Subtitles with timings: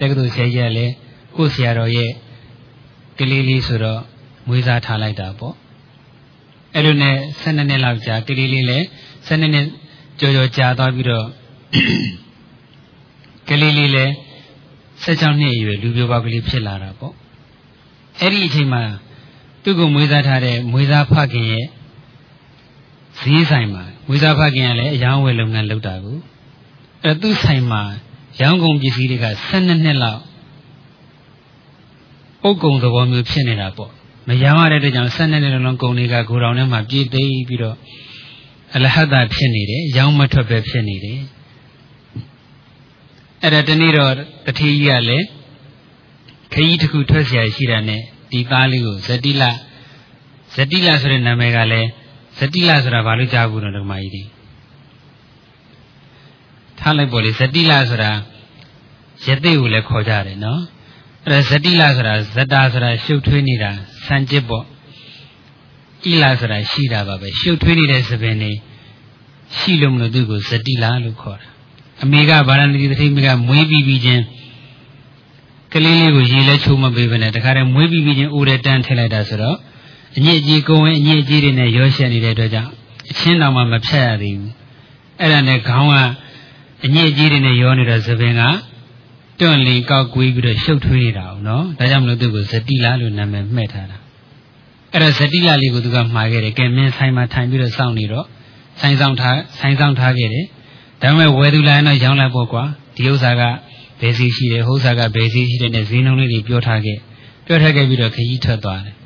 [0.00, 0.92] တက္ကသိုလ်ဆရာကြီးကလည်း
[1.36, 2.10] ကိုဆရာတော်ရဲ့
[3.18, 4.00] ကလေးလေးဆိုတော့
[4.48, 5.54] မွေးစားထားလိုက်တာပေါ့
[6.74, 8.84] အဲ့လိုနဲ့12နှစ်လောက်ကြာကလေးလေးလည်း
[9.26, 9.66] 12နှစ်
[10.20, 11.26] ကြော်ကြော်ကြာသွားပြီးတော့
[13.48, 14.12] ကလေးလေးလည်း
[15.04, 17.14] 16နှစ်အရွယ်လူပြိုပေါက်ကလေးဖြစ်လာတာပေါ့
[18.20, 18.82] အဲ့ဒီအချိန်မှာ
[19.62, 21.66] သူ့ကိုမွေးစားထားတဲ့မွေးစားဖခင်ရဲ့
[23.20, 26.18] ဈေးဆိုင်မှာမွေးစားဖခင်ကလည်းအယောင်းဝယ်လုပ်ငန်းလုပ်တာကို
[27.04, 27.82] အဲ့သူ့ဆိုင်မှာ
[28.41, 30.21] ရောင်းကုန်ပစ္စည်းတွေက12နှစ်လောက်
[32.41, 33.91] ပုတ်ကုံသဘောမျိုးဖြစ်နေတာပေါ့
[34.27, 37.75] မရောင်းရတဲ့အတွက်ကြောင့်12နှစ်လုံးကုန်တွေကဂိုတောင်ထဲမှာပြည့်သိပြီးတော့
[38.75, 41.19] အလဟတဖြစ်နေတယ်ရောင်းမထွက်ပဲဖြစ်နေတယ်
[43.43, 44.13] အဲ့ဒါတနေ့တော့
[44.45, 45.25] တတိကြီးကလည်း
[46.53, 49.43] ခရီးတစ်ခုထွက်เสียရှိတာနဲ့ဒီသားလေးကိုဇတိလ
[50.55, 51.89] ဇတိလဆိုတဲ့နာမည်ကလည်း
[52.39, 54.23] ဇတိလဆိုတာဘာလို့ကြားဘူးတော့ဓမ္မကြီးတွေ
[56.82, 58.10] ထားလိုက်ပေါ်လေဇတိလဆိုတာ
[59.26, 60.60] ယသိကိုလည်းခေါ်ကြတယ်နော်
[61.24, 63.70] အဲ့ဒါဇတိလဆိုတာဇတာဆိုတာရှုပ်ထွေးနေတာ
[64.06, 64.64] စံကျစ်ပေါ့
[66.04, 68.50] ဣလဆိုတာရှိတာပါပဲရှုပ်ထွေးနေတဲ့သပင်နေ
[69.56, 71.48] ရှိလို့မလို့သူ့ကိုဇတိလလို့ခေါ်တာ
[72.02, 74.24] အမေကဗာရဏသီသတိမိကမွေးပြီးပြီးချင်း
[75.72, 79.56] ကလေးလေးကိုရေလဲချိုးမပေးဘဲနဲ့တခါတည်းမွေးပြီးပြီးချင်းအိုးတဲ့တန်းထည့်လိုက်တာဆိုတော့
[80.16, 82.70] အညစ်အကြေးကိုဝင်အညစ်အကြေးတွေနဲ့ရောရှက်နေတဲ့အတွက်ကြောင့်
[83.10, 84.52] အချင်းတော်မှမဖြတ်ရသေးဘူး
[85.20, 85.96] အဲ့ဒါနဲ့ခေါင်းက
[86.84, 88.42] အညစ်အကြေးတွေနဲ့ရောနေတဲ့သပင်က
[89.40, 93.98] တွန့်လီကောက်ကွေးပြီးတော့ရှုပ်ထွေးနေတာအောင်နော်ဒါကြောင့်မလို့သူ့ကိုဇတိလာလို့နာမည်မှဲ့ထားတာ
[94.92, 98.26] အဲ့ဒါဇတိလာလေးကိုသူကမှားခဲ့တယ်ကဲမင်းဆိုင်မှာထိုင်ပြီးတော့စောင့်နေတော့
[98.80, 100.46] ဆိုင်ဆောင်ထားဆိုင်ဆောင်ထားခဲ့တယ်
[101.02, 102.64] ဒါပေမဲ့ဝယ်သူလာရင်တော့ရောင်းလိုက်ပေါ့ကွာ
[102.96, 103.42] ဒီဥစ္စာက
[104.00, 106.98] ဘယ်စီရှိတယ်ဟိုဥစ္စာကဘယ်စီရှိတယ်နဲ့ဈေးနှုန်းလေးတွေပြောထားခဲ့
[107.46, 108.96] ပြောထားခဲ့ပြီးတော့ခရီးထွက်သွားတယ်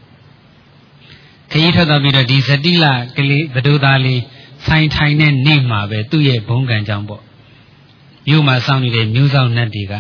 [1.51, 2.85] ခရီးထွက်သွားပြီးတော့ဒီဇတိလ
[3.17, 4.21] ကလေးဘဒုသားလေး
[4.67, 7.23] ဆိုင်ထိုင်တဲ့နေ့မှာပဲသူ့ရဲ့ဘုံကံကြောင့်ပေါ့
[8.29, 9.95] မြို့မှာစောင့်နေတဲ့မြို့ဆောင်နှက်တွေက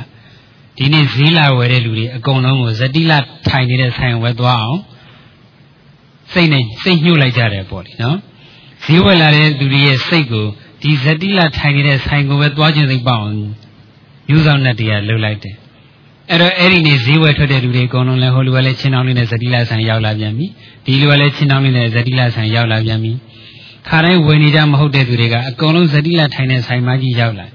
[0.78, 3.12] ဒီနေ့ဈေးလာဝယ်တဲ့လူတွေအကုန်လုံးကိုဇတိလ
[3.48, 4.80] ထိုင်နေတဲ့ဆိုင်ဝယ်သွားအောင်
[6.32, 8.16] စိတ်နဲ့စိတ်ညှို့လိုက်ကြတယ်ပေါ့လေနော်
[8.84, 10.46] ဈေးဝယ်လာတဲ့လူတွေရဲ့စိတ်ကို
[10.82, 13.36] ဒီဇတိလထိုင်နေတဲ့ဆိုင်ကိုပဲသွားခြင်းစိတ်ပေါအောင်
[14.30, 15.56] ယူဆောင်တဲ့တရားလှုပ်လိုက်တယ်
[16.30, 20.46] အဲ့တော့အဲ့ဒီနေ့ဈေးဝယ်ထွက်တဲ့လူတွေအကုန်လုံးလည်းဟိုလူကလည်းချင်းတောင်းလေးနဲ့ဇတိလဆိုင်ရောက်လာပြန်ပြီ
[20.84, 23.12] ဒီလူကလည်းချင်းတောင်းလေးနဲ့ဇတိလဆိုင်ရောက်လာပြန်ပြီ
[23.88, 27.46] ခါတိုင်းဝယ်နေကြမဟုတ်တဲ့သူတွေကအကုန်လုံးဇတိလထိုင်တဲ့ဆိုင်မကြီးရောက်လာ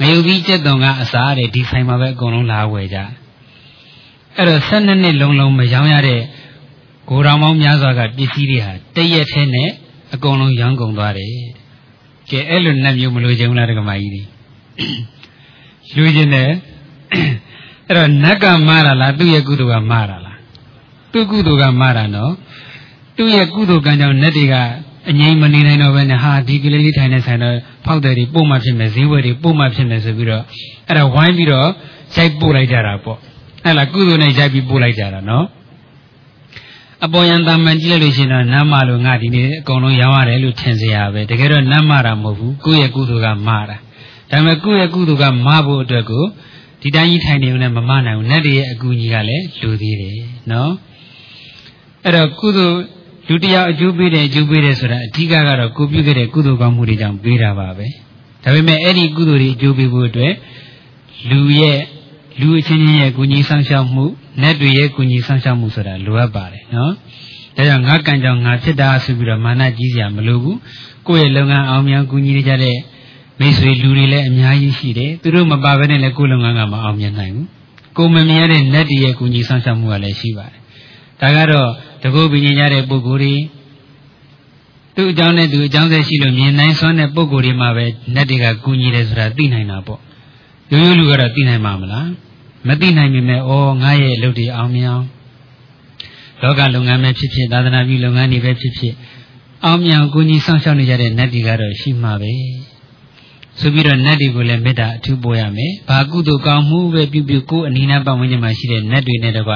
[0.00, 2.98] ငရုတ်ပြီးကျက်တုံကအစားတဲ့ဒီဆိုင်မှာပဲအကုန်လုံးလာဝယ်ကြ
[4.36, 6.20] အဲ့တော့၁၂နှစ်လုံးလုံးမရောင်းရတဲ့
[7.08, 9.68] ဂိုတော်မောင်းများစွာကပစ္စည်းတွေဟာတရက်ထဲနဲ့
[10.14, 11.32] အကုန်လုံးရောင်းကုန်သွားတယ်
[12.30, 14.22] ကဲအဲ့လိုနှက်မျိုးမလို့ခြင်းလားတက္ကမကြီးတွေ
[15.94, 16.50] လူချင်းတယ်
[17.86, 20.38] အဲ့တော့နတ်ကမားတာလားသူ့ရဲ့ကုသိုလ်ကမားတာလား
[21.12, 22.32] သူ့ကုသိုလ်ကမားတာနော်
[23.16, 24.54] သူ့ရဲ့ကုသိုလ်ကံကြောင့်နတ်တွေက
[25.08, 30.44] အငြိမ်မနေနိုင်တော့ဘဲနဲ့ဟာဒီကလေးလေးထိုင်နေဆိုင်တော့ဖောက်တယ်တွေပို့မှဖြစ်မယ်ဈေးဝယ်တွေပို့မှဖြစ်မယ်ဆိုပြီးတော့
[30.88, 31.68] အဲ့ဒါဝိုင်းပြီးတော့
[32.16, 33.18] ရိုက်ပို့လိုက်ကြတာပေါ့
[33.64, 35.46] အဲ့လားကုသိုလ်နဲ့ရိုက်ပြီးပို့လိုက်ကြတာနော်
[37.04, 43.76] အပေါ်ယံတာမန်ကြည့်လိုက်လို့ရှိရင်တော့နမ်းမလို့ငါဒီနေ့အကုန်လုံးရောင်းရတယ်လို့ထင်စရာပဲတကယ်တော့နမ်းမတာမဟုတ်ဘူးကိုယ့်ရဲ့ကုသိုလ်ကမာတာ
[44.30, 46.24] ဒါပေမဲ့ကိုယ့်ရဲ့ကုသိုလ်ကမာဖို့အတွက်ကို
[46.82, 50.18] ဒီတိုင်းကြီးထိုင်နေုံနဲ့မမနိုင်ဘူးလက်တွေရဲ့အကူကြီးကလည်းလူသေးတယ်
[50.50, 50.72] နော်
[52.04, 52.78] အဲ့တော့ကုသိုလ်
[53.32, 57.86] လူတယောက်အကျိုးပေးတယ်အကျိုးပေးတယ်ဆိုတာအဓိကကတော့ကိုပြုခဲ့တဲ့ကုသိုလ်ကောင်းမှုတွေကြောင့်ပေးတာပါပဲ
[58.42, 60.32] ဒါပေမဲ့အဲ့ဒီကုသိုလ်တွေအကျိုးပေးဖို့အတွက်
[61.30, 61.78] လူရဲ့
[62.40, 64.04] လူအချင်းချင်းရဲ့ကုညီဆောင်ရှောက်မှု
[64.42, 66.92] နတ်တွေရဲ့ကုညီဆောင်ရှောက်မှုဆိုတာလိုအပ်ပါတယ်နော်
[67.56, 70.58] ဒါကြောင့်ငါကံကြောင့်ငါဖြစ်တာဆိုပြီးတော့မာနကြီးစရာမလိုဘူး
[71.06, 72.76] ကိုယ့်ရဲ့လုပ်ငန်းအောင်မြင်ကုညီနေကြတဲ့
[73.40, 77.48] မိတ်ဆွေလူတွေလည်းအများကြီးရှိတယ်သူတို့မပါဘဲနဲ့လည်းကိုယ်လုပ်ငန်းကမအောင်မြင်နိုင်ဘူး
[77.96, 80.60] ကိုမမြင်ရတဲ့နတ်တွေရဲ့ကုညီဆောင်ရှောက်မှုကလည်းရှိပါတယ်
[81.20, 81.70] ဒါကတော့
[82.02, 83.34] တကုတ်ပညာရတဲ့ပုဂ္ဂိုလ်တွေ
[84.96, 90.00] သူ့အကြောင်းနဲ့သူအကြောင်းဆက်ရှိလို့မြင်နိုင်စွမ်းတဲ့ပုဂ္ဂိုလ်တွေမှာပဲနတ်တွေကကူညီတယ်ဆိုတာသိနိုင်တာပေါ့
[90.72, 92.08] ရိုးရိုးလူကတော့သိနိုင်မှာမလား
[92.68, 93.50] မသိနိုင်ပေမဲ့ဩ
[93.82, 95.06] ငါရဲ့အလုပ်တွေအောင်မြင်အောင်
[96.42, 98.94] လောကလုပ်ငန်းပဲဖြစ်ဖြစ်သာသနာပြုလုပ်ငန်းတွေပဲဖြစ်ဖြစ်
[99.64, 102.32] အောင်မြင်ကူညီဆောင်ရှောက်နေကြတဲ့နတ်တွေကတော့ရှိမှာပဲ
[103.60, 109.52] ဆိုပြီးတော့နတ်တွေကိုလည်းမေတ္တာအထူးပို့ရမယ်။ဘာကုသိုလ်ကောင်းမှုပဲပြုပြုကိုယ်အနိနာပတ်ဝန်းကျင်မှာရှိတဲ့နတ်တွေနဲ့တကွ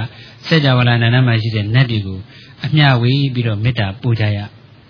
[0.46, 2.18] စัจ java လာနန္ဒမှာရှိတဲ့နတ်တွေကို
[2.64, 4.38] အမျှဝေပြီးတော့မေတ္တာပို့ကြရ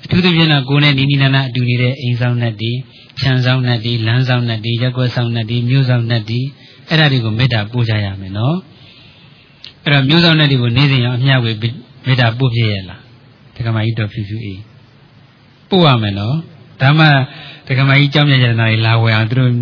[0.05, 2.73] အထူးသဖြင့်တော့ကိုယ်နဲ့နိနိနာနာအတူနေတဲ့အိမ်ဆောင်နတ်တွေ
[3.21, 6.41] ခြံဆောင်နတ်တွေလမ်းဆောင်နတ်တွေရက်ွက်ဆောင်နတ်တွေမြို့ဆောင်နတ်တွေ
[6.89, 8.57] အဲ့ဒါတွေကိုမေတ္တာပို့ကြရမယ်နော်
[9.83, 11.53] အဲ့တော့မြို့ဆောင်နတ်တွေကိုနေ့စဉ်ရောအမျှဝေ
[12.07, 13.01] မေတ္တာပို့ပြရလား
[13.55, 14.61] တက္ကမကြီးတော်ဖြူဖြူအေး
[15.71, 16.37] ပို့ရမယ်နော်
[16.81, 17.07] ဒါမှ
[17.67, 19.53] တက္ကမကြီးကြောင်းမြတ်ရတနာတွေလာဝယ်အောင်သူတို့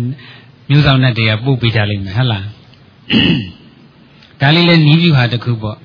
[0.69, 2.45] မျိုးဆောင်နဲ့တွေကပို့ပေးကြလိမ့်မယ်ဟုတ်လား
[4.39, 5.77] ဒါလေးလည်းနီးပြူဟာတခုပေါ့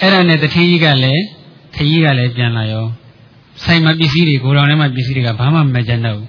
[0.00, 1.22] အဲ့ဒါနဲ့တထင်းကြီးကလည်း
[1.74, 2.86] ခကြီးကလည်းပြန်လာရော
[3.62, 6.28] ဆိုင်မှာပစ္စည်းတွေကိုတော်ထဲမှာပစ္စည်းတွေကဘာမှမကြမ်းတော့ဘူး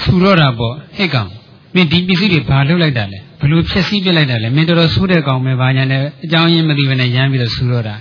[0.00, 1.30] ဆူတော့တာပေါ့ဟဲ့ကောင်
[1.74, 7.96] မင်းဒီပစ္စည်းတွေဘာလုပ်လိုက်တာလဲဘလို့ဖြစ်စည်းပြလိုက်တာလဲမင်းတော်တော်ဆိုးတဲ့ကောင်ပဲဘာညာနဲ့အကြောင်းရင်းမသိဘဲနဲ့ရမ်းပြီးတော့ဆူတော့တာ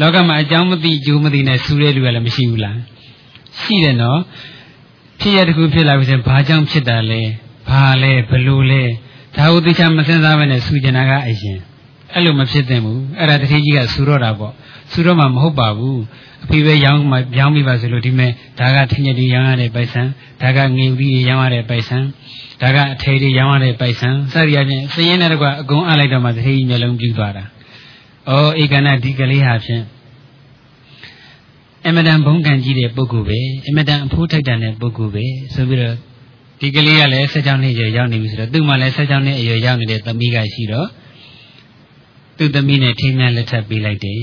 [0.00, 2.76] လောကမှာအကြောင်းမသိအကျိုးမသိနဲ့ဆူတဲ့လူကလည်းမရှိဘူးလား
[3.58, 4.20] ရှိတယ်နော်
[5.20, 7.22] ဖြစ်ရတခုဖြစ်လာပြီဆိုရင်ဘာကြောင့်ဖြစ်တာလဲ
[7.68, 8.82] ဘာလဲဘလို့လဲ
[9.36, 11.58] ဒါဟုသိချာမစင်စားဘဲနဲ့ဆူကျင်တာကအရင်
[12.14, 14.52] အဲ့လိုမဖြစ်သင့်ဘူးအဲ့ဒါတတိကြီးကဆူတော့တာပေါ့
[14.92, 16.00] ဆူတော့မှမဟုတ်ပါဘူး
[16.44, 18.30] အဖေပဲရောင်းမှရောင်းမိပါဆိုလို့ဒီမဲ့
[18.60, 20.02] ဒါကထင်းရည်ရောင်းရတဲ့ပိုက်ဆံ
[20.42, 21.98] ဒါကငေဦးကြီးရောင်းရတဲ့ပိုက်ဆံ
[22.62, 27.44] ဒါကအထေတွေရောင်းရတဲ့ပိုက်ဆံစသည်အပြင်စည်ရင်တဲ့ကွာအကုန်အလိုက်တော့မှတတိကြီးမျိုးလုံးပြူသွားတာ
[28.30, 29.82] ဩဧကနာဒီကလေးဟာဖြင့်
[31.88, 33.38] အမတန်ဘုံကံကြီးတဲ့ပုဂ္ဂိုလ်ပဲ
[33.68, 35.24] အမတန်အဖိုးထိုက်တန်တဲ့ပုဂ္ဂိုလ်ပဲ
[35.54, 35.96] ဆိုပြီးတော့
[36.60, 40.88] ဒီကလေးကလည်း၁၆နှစ်ကျော်ရောက်နေပြီဆိုတော့သူ့မှာလည်း၁၆နှစ်အရွယ်ရောက်နေတဲ့သမီးကရှိတော့
[42.38, 44.22] သူ့သမီးနဲ့ထိမ်းမြလက်ထပ်ပေးလိုက်တယ်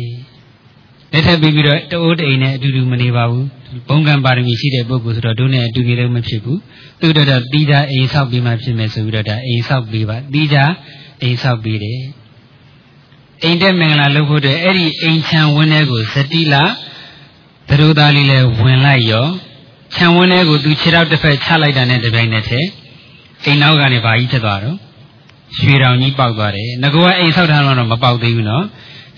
[1.13, 3.45] လက်ထပ်ပေးပြီးတော့တအိုးတိန်နဲ့အတူတူမနေပါဘူး
[3.89, 6.59] ဘုံကံပါရမီရှိတဲ့ပုဂ္ဂိုလ်ဆိုတော့တို့နဲ့အတူနေလို့မဖြစ်ဘူး
[7.01, 10.65] သူတို့တော့တီးတာအိမ်ဆောက်ပြီးမှဖြစ်မယ်ဆိုပြီးတော့ဒါအိမ်ဆောက်ပြီးပါတီးတာ
[11.21, 12.01] အိမ်ဆောက်ပြီးတယ်
[13.43, 16.63] အိမ်တက်မင်္ဂလာလုပ်ဖို့အတွက်အဲ့ဒီအိမ်ချံဝင်းထဲကိုဇတိလာ
[17.69, 19.25] သတို့သားလေးလည်းဝင်လိုက်ရော
[19.95, 22.69] ခြံဝင်းထဲကိုသူခြေထောက်တစ်ဖက်ချလိုက်တာနဲ့တပြိုင်နက်တည်း
[23.45, 24.77] အိမ်နောက်ကနေဘာကြီးဖြစ်သွားတော့
[25.57, 28.65] ရွှေတောင်ကြီးပေါက်သွားတယ်ငကောကအိမ်ဆောက်ထားတော့မပေါက်သေးဘူးနော်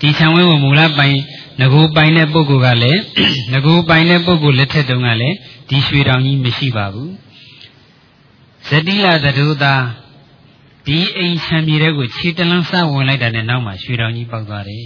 [0.00, 1.16] ဒီခြံဝင်းကိုမူလပိုင်
[1.60, 3.00] ငကိုပိုင်တဲ့ပုဂ္ဂိုလ်ကလည်း
[3.52, 5.36] ငကိုပိုင်တဲ့ပုဂ္ဂိုလ်လက်ထက်တုန်းကလည်း
[5.68, 7.10] ဒီရွှေတောင်ကြီးမရှိပါဘူး
[8.68, 9.84] ဇတိလသတို့သား
[10.86, 14.84] ဒီအိမ်ခြံမြေတဲ့ကိုခြေတလန်းစဝင်လိုက်တာနဲ့နောက်မှာရွှေတောင်ကြီးပေါက်သွားတယ်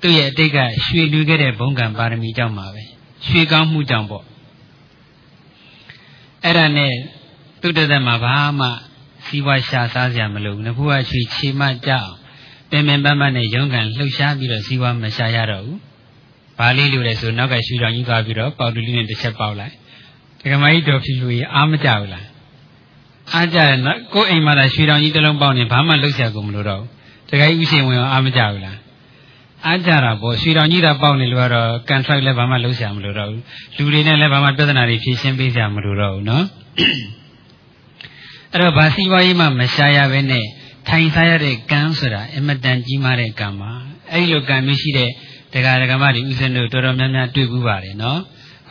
[0.00, 2.82] သူ့ရဲ့အတိတ်ကရွှေလူခဲ့တဲ့ဘုံကံပါရမီကြောင့်ပါပဲ
[3.26, 4.24] ရွှေကောင်းမှုကြောင့်ပေါ့
[6.44, 6.92] အဲ့ဒါနဲ့
[7.60, 8.68] သူတသက်မှာဘာမှ
[9.26, 12.10] စီးပွားရှာစားစရာမလိုဘူးငခုကရွှေချေမကြောက်
[12.70, 15.80] ပင်ပင်ပန်းပန်းနဲ့ရုန်းကန်လှုပ်ရှားပြီးတော့စီးပွားမရှာရတော့ဘူး
[16.58, 19.74] ဘာလေးလိုလဲဆိုနောက်ကရွှေတောင်ကြီးသွားပြီးတော့ပေါတူလေးနဲ့တစ်ချက်ပေါက်လိုက်
[20.40, 22.26] ဒကမကြီးတော်ဖြူဖြူကြီးအားမကြဘူးလား
[23.32, 26.88] အားကြတယ်နော်ကိုယ်အိမ်မှာသာရွှေတောင်ကြီးတစ်လုံးပေါက်နေဘာမှလှုပ်ရှားကုန်မလို့တော့ဘူး
[27.30, 28.76] ဒကာကြီးဥရှင်ဝင်အားမကြဘူးလား
[29.64, 33.42] အားကြတာပေါ့ရွှေတော်ကြီးတာပေါက်နေလို့ကတော့ contract လည်းဘာမှလုပ်စရာမလိုတော့ဘူး
[33.76, 36.44] လူတွေနဲ့လည်းဘာမှပြဿနာတွေဖြေရှင်းပေးစရာမလိုတော့ဘူးနော်
[38.52, 40.44] အဲ့တော့ဗာစီဝါရေးမှမရှားရပဲနဲ့
[40.88, 43.70] ထိုင်စားရတဲ့ကံဆိုတာအမတန်ကြီးမားတဲ့ကံပါ
[44.12, 45.10] အဲ့ဒီလိုကံမျိုးရှိတဲ့
[45.52, 48.20] တရားဒဂမတွေဥစဉ်တို့တော်တော်များများတွေ့ဘူးပါတယ်နော်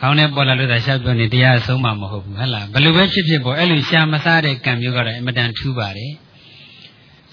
[0.00, 6.12] ခေါင်းနဲ့ပေါ်လာလို့သာရှားပြောနေတရားဆုံးမှာမဟုတ်ဘူးဟဟလားဘယ်လိုပဲဖြစ်ဖြစ်ပေါ့အဲ့လိုရှားမစားတဲ့ကံမျိုးကတော့အမတန်ထူးပါတယ်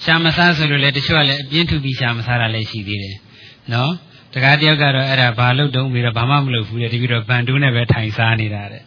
[0.03, 3.17] ရှားမစားဆိုလို့လေတချို့ကလည်းအပြင်းထူပြီးရှားမစားတာလည်းရှိသေးတယ်
[3.71, 3.91] နော်
[4.33, 8.83] တခါတယောက်ကတော့အဲ့ဒါဘာလို့တုံးပြီးတော့ဘာမှမလုပ်ဘူးလေတပြီးတော့ဗန်တူးနဲ့ပဲထိုင်စားနေတာတဲ့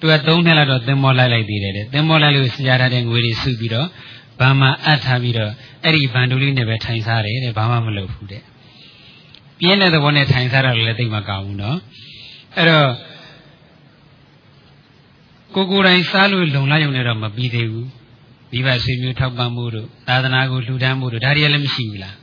[0.00, 3.88] သူကသုံးနှစ်လောက်တော့သင်္ဘောလိုက်လိုက်သေးတယ်တဲ့သင်္ဘောလိုက်လို့ဆရာထားတဲ့ငွေတွေစုပြီးတော့
[4.40, 5.52] ဘာမှအပ်ထားပြီးတော့
[5.84, 8.42] အဲ့ဒီဗန်တူးလေးနဲ့ပဲထိုင်စားတယ်တဲ့ဘာမှမလုပ်ဘူးတဲ့
[9.58, 11.78] ပြင်းတဲ့သဘောနဲ့ထိုင်စားတာလည်းသိမကောင်းဘူးနော်
[12.56, 12.88] အဲ့တော့
[15.54, 17.88] ကိုကိုယ်တိုင်စားလို့လုံလောက်ရုံနဲ့တော့မပြီးသေးဘူး
[18.52, 22.14] မိဘဆွေမျိုးထောက်ပံ့မှုတို့သာသနာကိုလှူဒန်းမှုတို့ဒါတွေလည်းမရှိဘူးလား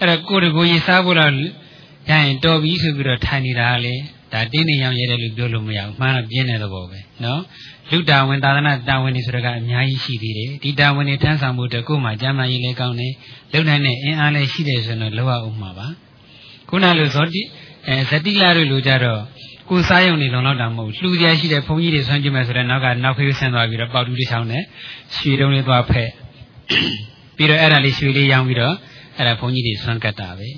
[0.00, 1.32] အဲ့တော့ကိုယ်တကိုယ်ရေးစားဖို့တော့
[2.10, 3.94] ရရင်တော်ပြီဆိုပြီးတော့ထိုင်နေတာလေ
[4.32, 7.40] ဒါတင်းနေရောင်ရဲတယ်လို့ပြောလို့မရဘူးမှန်တော့ပြင်းတဲ့သဘောပဲနော်
[7.90, 13.12] လူတာဝန်သာသနာတာဝန်တွေဆိုတော့ကအများကြီးရှိသေးတယ်ဒီတာဝန်တွေထမ်းဆောင်မှုတကူမှကျမ်းမာရေးလည်းကောင်းတယ်
[13.52, 15.86] လုံနိုင်တဲ့အင်အားလည်းရှိတယ်ဆိုတော့လောရအောင်မှာပါ
[16.68, 17.42] ခုနလိုဇောတိ
[17.88, 19.20] အဲဇတိလာတို့လိုကြတော့
[19.68, 24.62] ကိုစားရုံနေလုံလောက်တာမဟုတ်လှူကြရှိတဲ့ဘုန်းကြီးတွေဆွမ်းကြည့်မယ်ဆိုတော့နောက်ကနောက်ဖေးဆင်းသွားပြီးတော့ပေါတူတစ်ချောင်းနဲ့
[25.16, 26.10] ရွှေတုံးလေးသွားဖက်
[27.36, 28.74] ပြီးတော့အဲ့ဒါလေးရွှေလေးရောင်းပြီးတော့
[29.18, 30.48] အဲ့ဒါဘုန်းကြီးတွေဆွမ်းကတ်တာပဲ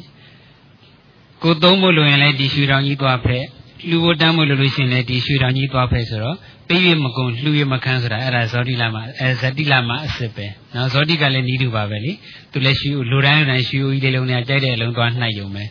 [1.43, 3.45] ကိုသုံးဖို့လိုရင်လည်းဒီရွှေတောင်ကြီးသွားဖက်
[3.89, 6.37] လူဝတ္တမို့လို့လို့ရှိရင်လည်းဒီရွှေတောင်ကြီးသွားဖက်ဆိုတော့
[6.69, 12.13] ပေးရမကုန်လှူရမခန်းဆိုတာအဲ့ဒါဇောတိလာမှာအဲဇတိလာမှာအစ်စ်ပဲနော်ဇောတိကလည်းနီးတူပါပဲလေ
[12.53, 15.65] သူလည်းရွှေလိုတိုင်းတိုင်းရွှေဦးကြီးလေးလုံးနဲ့ကြိုက်တဲ့အလုံးသွားနှိုက်ယုံပဲ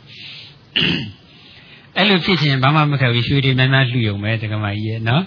[1.95, 5.23] အဲ့လိုဖြစ်ချင်ဘာမှမခက်ဘူးရွှေတွေများများလှူယုံပဲတက္ကမကြီးရဲ့နော်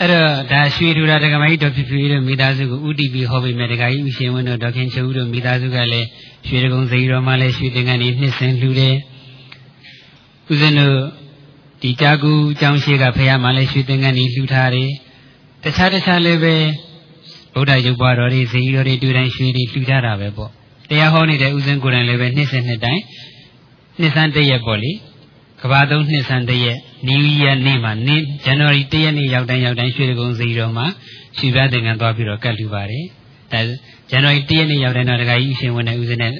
[0.00, 6.06] အဲ့တော့ဒါရွှေထူတာဒကမကြီးတော်ဖြစ်ဖြစ်တို့မိသားစုကိုဥတီပြီးဟောပေးမယ်ဒကာကြီးဥရှင်ဝင်းတို့ဒေါခင်ချုပ်တို့မိသားစုကလည်း
[6.46, 8.96] ရွှေတကုံစိတော်မှလည်းရွှေတင်ကန်နေနှစ်ဆင်လှူတယ်
[10.52, 10.98] ဥစဉ်တို့
[11.82, 14.90] ဒီကြာကူကျောင်းရှိကဖះမှလည်းရွှေတင်ကန်နေလှူထားတယ်
[15.62, 16.54] တခြားတခြားလည်းပဲ
[17.54, 20.50] ဗုဒ္ဓရုပ်ပွားတော်တွေဇေယီတော်တွေတူတိုင်းရွှေတွေလှူထားတာပဲပေါ့
[20.88, 23.02] တရားဟောနေတဲ့ဥစဉ်ကိုယ်တိုင်လည်းပဲနှစ်စဉ်နှစ်တိုင်း
[24.00, 24.92] နှစ်ဆန်းတည့်ရက်ပေါ့လေ
[25.62, 30.86] ကဘာသုံးနှစ်ဆန်းတည့်ရက် New Year နေ့မှာနေ့ January 1ရက်နေ့ရောက်တိုင်းရောက်တိုင်းရွှေတကုံစီတော်မှာ
[31.36, 33.04] ရွှေပြသင်္ကန်းသွားပြီးတော့ကတ်လူပါတယ်။
[33.52, 33.60] ဒါ
[34.10, 36.32] January 1ရက်နေ့ရောက်တိုင်းတော့ဒကာကြီးဥရှင်ဝင်တဲ့ဥစဉ်နဲ့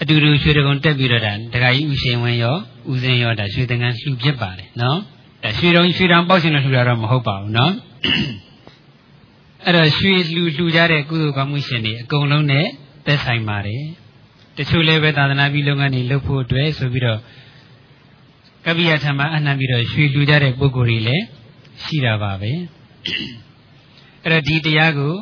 [0.00, 2.56] အတူတူရွှေတကုံတက်ပြီးတော့ဒါဒကာကြီးဥရှင်ဝင်ရော
[2.92, 4.98] ဥစဉ်ရောဒါရွှေသင်္ကန်းလှူဖြစ်ပါတယ်နော်။
[5.44, 7.72] ဒါရွှေတော်ရွှေတောင်ပေါက်ရှင်လို့လှူတာတော့မဟုတ်ပါဘူးနော်။
[9.64, 12.66] အဲ့တော့ရွှေလှူလှူကြတဲ့ကုသိုလ်ကောင်းမှုရှင်တွေအကုန်လုံးနဲ့
[13.06, 13.82] သက်ဆိုင်ပါတယ်။
[14.56, 17.20] တချို့လည်းပဲသာသနာပြုလုပ်ငန်းတွေလုပ်ဖို့အတွက်ဆိုပြီးတော့
[18.68, 21.24] ကပိယထံမှာအနှံပြီးတော့ရွှေလူကြတဲ့ပုဂ္ဂိုလ်တွေလည်း
[21.82, 22.52] ရှိတာပါပဲ
[24.22, 25.14] အဲ့တော့ဒီတရားကို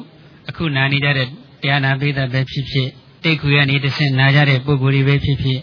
[0.48, 1.26] အခုနာနေကြတဲ့
[1.62, 2.88] တရားနာပိသပဲဖြစ်ဖြစ်
[3.22, 5.60] တိတ်ခွေကနေတဆင့်နာကြတဲ့ပုဂ္ဂိုလ်တွေပဲဖြစ်ဖြစ်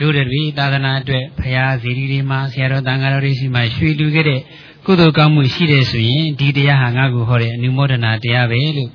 [0.00, 4.40] တို့တွေသာသနာအတွက်ဖရာဇီရီတွေမှာဆရာတော်တန်ခါတော်တွေရှိမှရွှေလူခဲ့တဲ့
[4.86, 8.90] ကုသိုလ်ကောင်းမှုရှိတယ်ဆိုရင်ဒီတရားဟာငါ့ကိုဟောတဲ့အနုမောဒနာတရားပဲလို့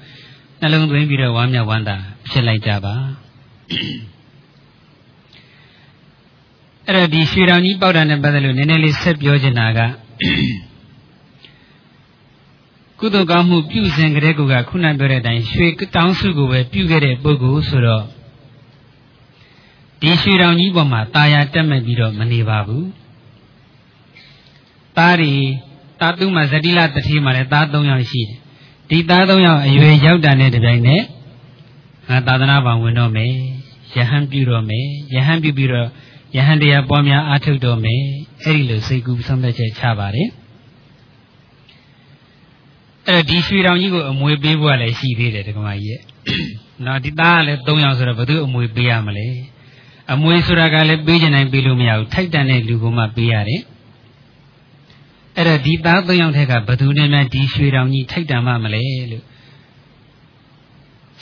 [0.61, 1.97] နှလုံးသွင်းပြီးတော့ဝမ်းမြောက်ဝမ်းသာ
[2.29, 2.95] ဖြစ်လိုက်ကြပါ
[6.87, 9.79] အဲ့တော့ဒီရွှေတော်ကြီးပေါက်တာနဲ့ပတ်သက်လို့နည်းနည်းလေးဆက်ပြောချင်တာက
[12.99, 18.05] ကုသိုလ်ကောင်းမှုပြုစဉ်ကလေးကခုနပြောတဲ့အတိုင်းရွှေတောင်းစုကိုပဲပြုခဲ့တဲ့ပုဂ္ဂိုလ်ဆိုတော့
[20.01, 22.85] ဒီရွှေတောင်ကြီးပေါ်မှာตาရတက်မဲ့ပြီးတော့မနေပါဘူး။
[24.97, 25.33] သားတွေ
[25.99, 28.37] တာသူမှာဇတိလတတိမှာလည်းသား၃ယောက်ရှိတယ်။
[28.89, 31.03] ဒီသား၃ယောက်အရွယ်ရောက်တာနဲ့တပြိုင်နက်
[32.09, 33.31] ငါသာသနာ့ဘောင်ဝင်တော့မယ်။
[33.95, 35.87] ယဟန်ပြုတော့မယ်။ယဟန်ပြုပြီးတော့
[36.35, 38.01] ယဟန်တရားပွားများအားထုတ်တော့မယ်။
[38.43, 40.27] အဲ့ဒီလိုစိတ်ကူးဆုံးဖြတ်ချက်ချပါတယ်။
[43.07, 46.01] အဲ့ဒီရွှေတောင်ကြီးကိုအမွေပေးဖို့ကလည်းရှိသေးတယ်ဒကမကြီးရဲ့။
[46.85, 49.27] နော်ဒီသားကလည်း၃ယောက်ဆိုတော့ဘယ်သူအမွေပေးရမလဲ။
[50.13, 53.61] အမွေဆိုတာကလည်းပေးချင်တိုင်းပေးလို့မရဘူးထိုက်တန်တဲ့လူကမှပေးရတယ်
[55.37, 59.25] အဲ့တော့ဒီသားသုံးယောက်ထက်ကဘသူနဲ့မှဒီရွှေတောင်ကြီးထိုက်တန်မှမလဲလို့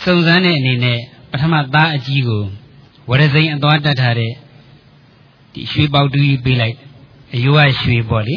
[0.03, 0.99] စုံစမ်းတဲ့အနေနဲ့
[1.31, 2.43] ပထမသားအကြီးကို
[3.09, 4.31] ဝရစိန်အသွားတတ်ထားတဲ့
[5.52, 6.76] ဒီရွှေပေါတူကြီးပေးလိုက်
[7.34, 8.36] အယိုးကရွှေပေါ့လေ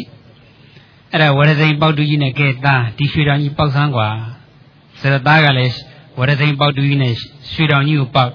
[1.12, 4.10] အဲ့ဒါဝရစိန်ပေါတူကြီးနဲ့ကဲသားဒီရွှေတောင်ကြီးပေါက်ဆန်းกว่า
[5.00, 5.74] ဆိုတော့သားကလည်း
[6.20, 7.14] ဝရစိန်ပေါတူကြီးနဲ့
[7.54, 8.32] ရွှေတောင်ကြီးကိုပေါက်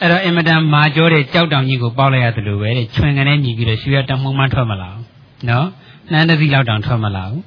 [0.00, 5.04] အဲ့တော့အင်မတန်မာကြောတဲ့ကြောက်တောင်ကြီးကိုပေါက်လိုက်ရတယ်လို့ပဲတဲ့ချွင်ကနေမြည်ပြီးတော့ရွှေရတမှုံမှထွက်မလာဘူး
[5.48, 5.66] နော်
[6.10, 7.42] နှမ်းတစ်စီးလောက်တောင်ထွက်မလာဘူး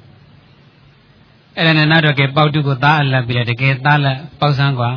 [1.56, 4.92] အဲ့ဒါနဲ့နောက်တော့ကဲပေါက်တုကိုသားအပ်လက်ပြီးတော့တကယ်သားလက်ပေါက်ဆန်းกว่า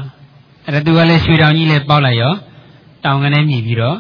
[0.66, 2.34] အဲ့ဒါသူကလည်းရွှေတောင်ကြီးလည်းပေါက်လိုက်ရော
[3.06, 3.98] တောင်ကနေမြည်ပြီးတော့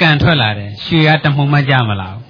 [0.00, 2.24] ကန်ထွက်လာတယ်ရွှေရတမှုံမှကြမလာဘူး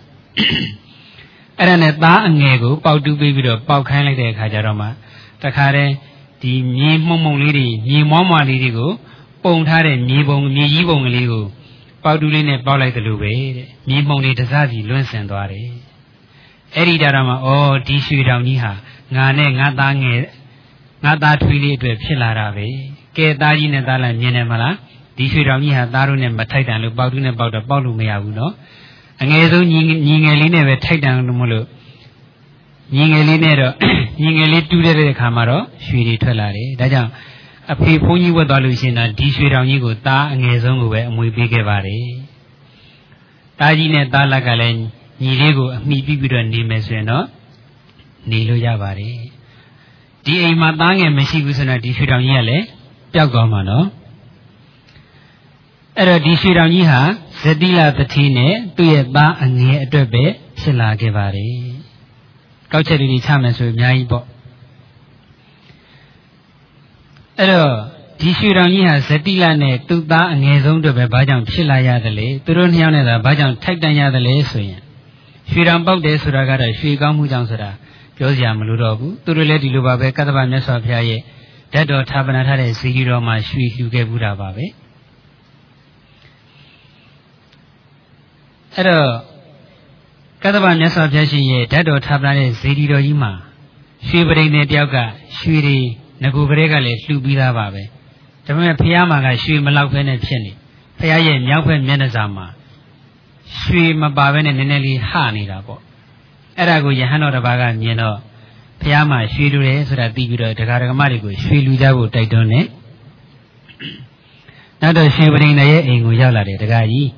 [1.59, 4.87] အဲ့ဒါနဲ့သားအငယ်ကိုပေါက်တူးပေးပြီးတော့ပေါက်ခိုင်းလိုက်တဲ့အခါကျတော့မှ
[5.43, 5.93] တခါတည်း
[6.43, 8.91] ဒီမြေမှုံမှုံလေးတွေမြေမောမွားလေးတွေကို
[9.45, 11.45] ပုံထားတဲ့မြေပုံမြေကြီးပုံကလေးကို
[12.05, 15.69] ပေါတူးလေးနဲ့ပေါက်လိုက်တယ်လို့ပဲတဲ့မြေပုံလေးတစစီလွင့်ဆင်သွားတယ်
[16.75, 17.49] အဲ့ဒီတာတော့မှဩ
[17.87, 18.73] ဒီရွှေတောင်ကြီးဟာ
[19.17, 20.23] ငါနဲ့ငါသားငယ်
[21.05, 22.67] ငါသားထွေးလေးအတွက်ဖြစ်လာတာပဲ
[23.17, 24.75] ကဲသားကြီးနဲ့သားလည်းမြင်တယ်မလား
[25.19, 28.53] ဒီရွှေတောင်ကြီးဟာသားတို့နဲ့မထိုက်တန်လို့ပေါတူးနဲ့ပေါက်တော့ပေါက်လို့မရဘူးနော်
[29.23, 31.67] အငယ်ဆုံးညီညီငယ်လေးနဲ့ပဲထိုက်တန်လို့မလို့
[32.95, 33.75] ညီငယ်လေးနဲ့တော့
[34.21, 37.11] ညီငယ်လေးတူးတဲ့အခါမှာတော့ရွှေတွေထွက်လာတယ်ဒါကြောင့်
[37.73, 42.07] အဖေဘုန်းကြီးဝတ်သွားလို့ရှိရင်တော့ဒီရွှေတောင်ကြီးကိုသားအငယ်ဆုံးကိုပဲအမွေပေးခဲ့ပါတယ်။
[43.59, 44.79] သားကြီးနဲ့သားလက်ကလည်း
[45.23, 47.25] ညီလေးကိုအမိပြီးပြီးတော့နေမယ်ဆိုရင်တော့
[48.31, 49.17] နေလို့ရပါတယ်။
[50.25, 52.65] ဒီအိမ်မှာသားငယ်မရှိဘူးဆိုတော့ဒီရွှေတောင်ကြီးကလည်း
[53.15, 53.87] ပျောက်သွားမှာနော်။
[55.99, 57.01] အဲ့တော့ဒီရွှေတောင်ကြီးဟာ
[57.43, 60.25] ဇတိလတတိနဲ့သူ့ရဲ့သားအငယ်အတွက်ပဲ
[60.61, 61.53] ဖြစ်လာခဲ့ပါတယ်။
[62.73, 64.25] ကောက်ချက်လေးချမယ်ဆိုအများကြီးပေါ့။
[67.39, 67.73] အဲ့တော့
[68.21, 74.81] ဒီရွှေတောင်ကြီးဟာဇတိလနဲ့သူ့သားအငယ်ဆုံးတို့ပဲဘာကြောင့်ဖြစ်လာရတယ်လေသူတို့နှစ်ယောက်နဲ့သာဘာကြောင့်ထိုက်တန်ရတယ်လေဆိုရင်
[75.51, 77.71] ရွှေတောင်ပေါက်တယ်ဆိုတာကတော့ရွှေကောင်းမှုကြောင့်ဆိုတာ
[78.17, 81.21] ပြောစရာမလိုတော့ဘူးသူတို့လည်းဒီလိုပါပဲကတ္တဗမြတ်စွာဘုရားရဲ့
[81.73, 84.65] ဓာတ်တော်ဌာပနာထားတဲ့ဇီတိတော်မှာရွှေလှူခဲ့ဘူးတာပါပဲ
[88.79, 89.11] အဲ့တော့
[90.43, 93.33] ကတ္တဗမြတ်စွာဘုရားရှင်ရဲ့ဓာတ်တော်ဌာပနာတဲ့ဇီတိတော်ကြီးမှာ
[94.09, 94.97] ရွှေပရိနေတယောက်က
[95.39, 95.79] ရွှေတွေ
[96.23, 97.83] ငကူကလေးကလည်းလှူပြီးသားပါပဲ
[98.45, 100.53] ဒါပေမဲ့ဖះမှာကရွှေမလောက်ဖဲနဲ့ဖြစ်နေ
[100.99, 102.47] ဖះရဲ့မြောက်ဖက်မျက်နှာစာမှာ
[103.61, 105.81] ရွှေမပါဘဲနဲ့နည်းနည်းလေးဟနေတာပေါ့
[106.57, 108.17] အဲ့ဒါကိုယဟန်တော်တစ်ပါးကမြင်တော့
[108.83, 112.67] ဖះမှာရွှေလူတယ်ဆိုတာသိပြီးတော့ဒကာဒကမတွေကိုရွှေလူကြဖို့တိုက်တွန်းတယ်
[114.83, 117.09] နောက်တော့ရှင်ပရိနေရဲ့အိမ်ကိုရောက်လာတယ်ဒကာကြီး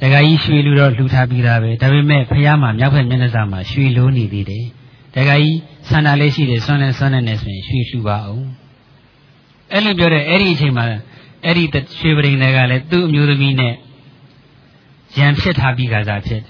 [0.00, 4.64] ဒကာကြီးရွှေလူတော့လှူထားပြီးသားပဲဒါပေမဲ့ဖះမှာမြောက်ဖက်မျက်နှာစာမှာရွှေလိုးနေသေးတယ်
[5.14, 8.44] တခါကြီးဆန္ဒလေးရှိတယ်ဆွမ်းလဲဆွမ်းနေနေဆိုရင်ရွှေလှူပါအောင်
[9.72, 10.84] အဲ့လိုပြောတဲ့အဲ့ဒီအချိန်မှာ
[11.44, 11.64] အဲ့ဒီ
[11.98, 13.74] ရွှေပရိန်တွေကလည်းသူ့အမျိုးသမီးနဲ့
[15.18, 16.42] ရံဖြစ်ထားပြီးကြစားဖြစ်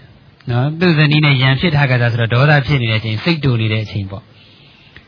[0.50, 4.24] နော်သူ့ဇနီးနဲ့ရံဖြစ်ထားကြစားဆိုတော့ဒေါသဖြစ်နေတဲ့အချိန်စိတ်တူနေတဲ့အချိန်ပေါ့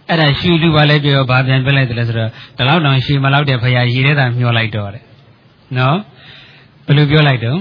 [0.08, 5.04] အဲ့ဒါရွှေလူပါလဲပြောဘာပြန်ပြလိုက်တယ်လဲဆိုတော့ဒီလောက်တောင်ရွှေမလောက်တဲ့ဖရာရေထဲသာမျောလိုက်တော့တယ်
[5.78, 5.96] နော်
[6.86, 7.58] ဘယ်လိုပြောလိုက်တော့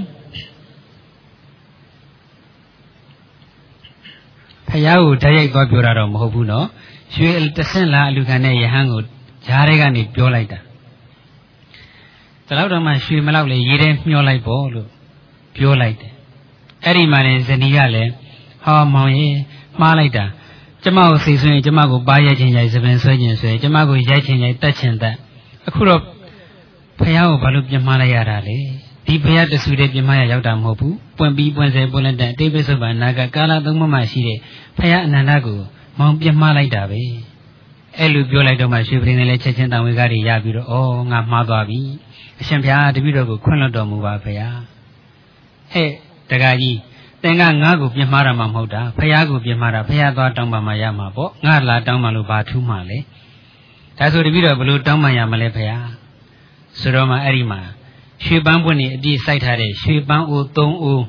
[4.72, 6.68] ဖះကိုဓာတ်ရိုက်သွားပြောတာတော့မဟုတ်ဘူးနော်
[7.16, 9.02] ရွှေတဆင့်လာအလူခံတဲ့ယဟန်ကို
[9.46, 10.60] ဂျားတွေကနေပြောလိုက်တာ
[12.46, 14.88] ဒီလောက်တော့မှရွှေမလောက်လေရေးထဲမျောလိုက်ပေါ့လို့
[15.56, 16.14] ပြောလိုက်တယ်
[16.86, 18.12] အဲ့ဒီမှာနေဇနီးကလည်း
[18.64, 19.36] ဟောမောင်ရင်
[19.80, 20.26] မှားလိုက်တာ
[20.84, 25.16] ကျမကိုစိတ်ဆွေးရင်ကျမကိုပါရိုက်ခြင်းရိုက်စပင်ဆွဲခြင်းဆွဲကျမကိုရိုက်ခြင်းရိုက်တက်ခြင်းတက်
[25.68, 26.02] အခုတော့
[27.00, 28.58] ဖះကိုဘာလို့ပြင်မှားလိုက်ရတာလဲ
[29.08, 34.38] ဒီဘုရားတဆူတဲ့ပြမရရောက်တာမဟုတ်ဘူးပွင့်ပြီးပွင့်စေပွင့်လက်တဲ့အတိပ္ပစုပ္ပန္နာကကာလသုံးမမရှိတဲ့
[34.78, 35.60] ဘုရားအနန္တကို
[36.00, 37.02] မောင်ပြမှားလိုက်တာပဲ
[37.98, 41.80] အဲ့လိုပြောလိုက်တော့မှရွှေပရင်လည်းချက်ချင်းတန်ဝေကားတွေရပြီးတော့ဩငါမှားသွားပြီ
[42.42, 44.50] အရှင်ဘုရားတပည့်တော်ကိုခွင့်လွှတ်တော်မူပါဖေဟာ
[45.72, 45.90] ဟဲ့
[46.32, 46.78] တကကြီး
[47.24, 52.98] သင်ကငါ့ကိုပြမှားတာမှမဟုတ်တာဖះကိုပြမှားတာဖះသွားတောင်းပန်မှရမှာပေါ့ငါလာတောင်းပန်လို့ဘာထူးမှလဲ
[53.98, 55.70] ဒါဆိုတပည့်တော်ဘလို့တောင်းပန်ရမလဲဖះ
[56.80, 57.62] ဆိုတော့မှအဲ့ဒီမှာ
[58.26, 61.06] ရွှေပန်းပွင့်နေအပြည့်စိုက်ထားတဲ့ရွှေပန်းအိုး၃အိုး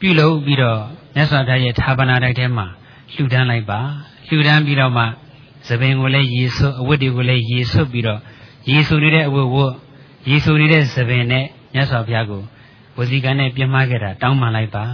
[0.00, 0.80] ပြုလုပ်ပြီးတော့
[1.14, 2.66] မြတ်စွာဘုရားရဲ့ဌာပနာတိုက်ထဲမှာ
[3.14, 3.80] လှူဒန်းလိုက်ပါ
[4.26, 5.04] လှူဒန်းပြီးတော့မှ
[5.66, 8.20] သပင်ကိုလည်းရေဆွတ်အဝတ်တွေကိုလည်းရေဆွတ်ပြီးတော့
[8.70, 9.72] ရေဆူနေတဲ့အဝတ်ဝတ်
[10.28, 12.42] ရေဆူနေတဲ့သပင်နဲ့မြတ်စွာဘုရားကို
[12.96, 14.84] ဝစီကံနဲ့ပြမခဲ့တာတောင်းပန်လိုက်ပါ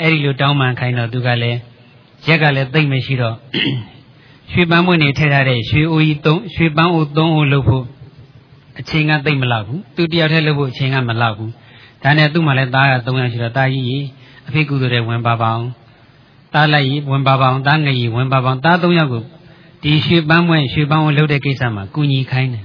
[0.00, 1.58] အဲ့ဒီလိုတောင်းပန်ခိုင်းတော့သူကလည်း
[2.26, 3.36] ရက်ကလည်းသိမ့်မရှိတော့
[4.52, 7.84] ရွှေပန်းမွေးနေထည့်ထားတဲ့ရွှေအိုးကြီး၃ရွှေပန်းအိုး၃အိုးလုပ်ဖို့
[8.80, 11.52] အချိန်ကသိမ့်မလောက်ဘူးသူတယောက်တည်းလုပ်ဖို့အချိန်ကမလောက်ဘူး
[12.02, 14.04] ဒါနဲ့သူ့မှာလည်းသားက၃ယောက်ရှိတော့တာကြီးကြီး
[14.48, 15.68] အဖေကုသိုလ်တဲ့ဝင်ပါပါအောင်
[16.54, 19.22] သားလိုက်ကြီးဝင်ပါပါအောင်သားငယ်ကြီးဝင်ပါပါအောင်သား၃ယောက်ကို
[19.82, 22.64] ဒီရွှေပန်းမွေးရွှေပန်းအိုးလုပ်တဲ့ကိစ္စမှာကုညီခိုင်းတယ်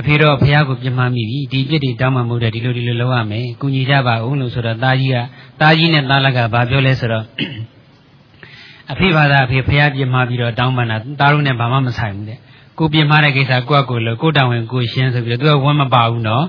[0.00, 5.16] အဖေတော့ဖះကိုပြမမိပြီဒီပြစ်တွေတောင်းမှမဟုတ်တဲ့ဒီလိုဒီလိုလုပ်ရမယ်ကုညီကြပါဦးလို့ဆိုတော့တာကြီးက
[5.60, 7.24] တာကြီးနဲ့သားလက်ကဘာပြောလဲဆိုတော့
[8.92, 12.38] အဖေဘာသာအဖေဖះပြမပြီးတော့တောင်းပန်တာသားတို့နဲ့ဘာမှမဆိုင်ဘူးတဲ့
[12.78, 16.44] ကိုပြမတဲ့ကိစ္စကိုယ့်ကိုယ်လို့ကိုတောင်းဝင်ကိုရှင်းဆိုပြီးတော့သူကဝမ်းမပါဘူးနော်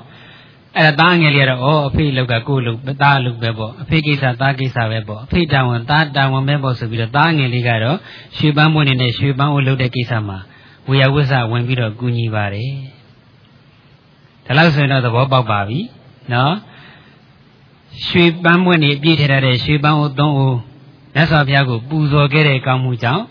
[0.77, 7.98] အဲ့ဒါသားငယ်လေးကတော့ဩအဖေလောက်ကကိုလို့သားလို့ပဲပေါ့အဖေကိစ္စသားကိစ္စပဲပေါ့အဖေတောင်းဝင်သားတောင်းဝင်ပဲပေါ့ဆိုပြီးတော့သားငယ်လေးကတော့
[8.38, 10.38] ရွှေပန်းပွင့်နေတဲ့ရွှေပန်းအိုးလုပ်တဲ့ကိစ္စမှာ
[10.89, 12.71] ဝေယဝိဆဝင်ပြီးတော့ကူညီပါတယ်
[14.45, 15.79] ဒါလို့ဆိုရင်တော့သဘောပေါက်ပါပြီ
[16.33, 16.53] နော်
[18.07, 20.57] ရွှေပန်းမွင့်နေပြည့်ထည့်ထားတဲ့ရွှေပန်းအိုးသုံးအိုး
[21.13, 23.24] မြတ်စွာဘုရားကိုပူဇော်ခဲ့တဲ့ကောင်းမှုကြောင့်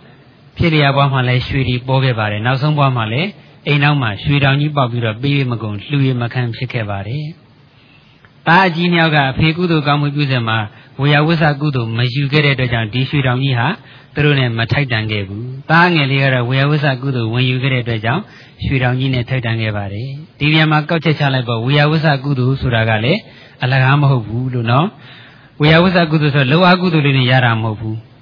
[0.59, 3.29] ဖြစ်လျာဘွားမှာလည်းရွှေတွေပေါ်ခဲ့ပါတယ်နောက်ဆုံးဘွားမှာလည်း
[3.67, 7.25] အိမ်နောက်မှာရွှေတောင်ကြီးပေါက်ပြီးတော့ပေးရမကုန်လှူရမခံဖြစ်ခဲ့ပါတယ်။
[8.47, 10.59] တာအကြီးမြောက်ကအဖေကုသိုလ်ကောင်းမှုပြုစင်မှာ
[11.00, 13.69] ဝေယဝိဆကုသိုလ်မယူခဲ့တဲ့အတွက်ကြောင့်ဒီရွှေတောင်ကြီးဟာ
[14.15, 18.23] သူတို့နဲ့မထိုက်တန်ခဲ့ဘူး။တာငယ်လေးကတော့ဝေယဝိဆကုသိုလ်ဝင်ယူခဲ့တဲ့အတွက်ကြောင့်
[18.65, 23.21] ရွှေတောင်ကြီးနဲ့ထိုက်တန်ခဲ့ပါတယ်။ဒီပြန်မှာကောက်ချက်ချလိုက်ပေါ့ဝေယဝိဆကုသိုလ်ဆိုတာကလည်း
[23.63, 24.87] အလကားမဟုတ်ဘူးလို့နော်။
[25.61, 27.97] ဝေယဝိဆကုသိုလ်ဆိုလောအားကုသိုလ်လေးတွေရတာမဟုတ်ဘူး။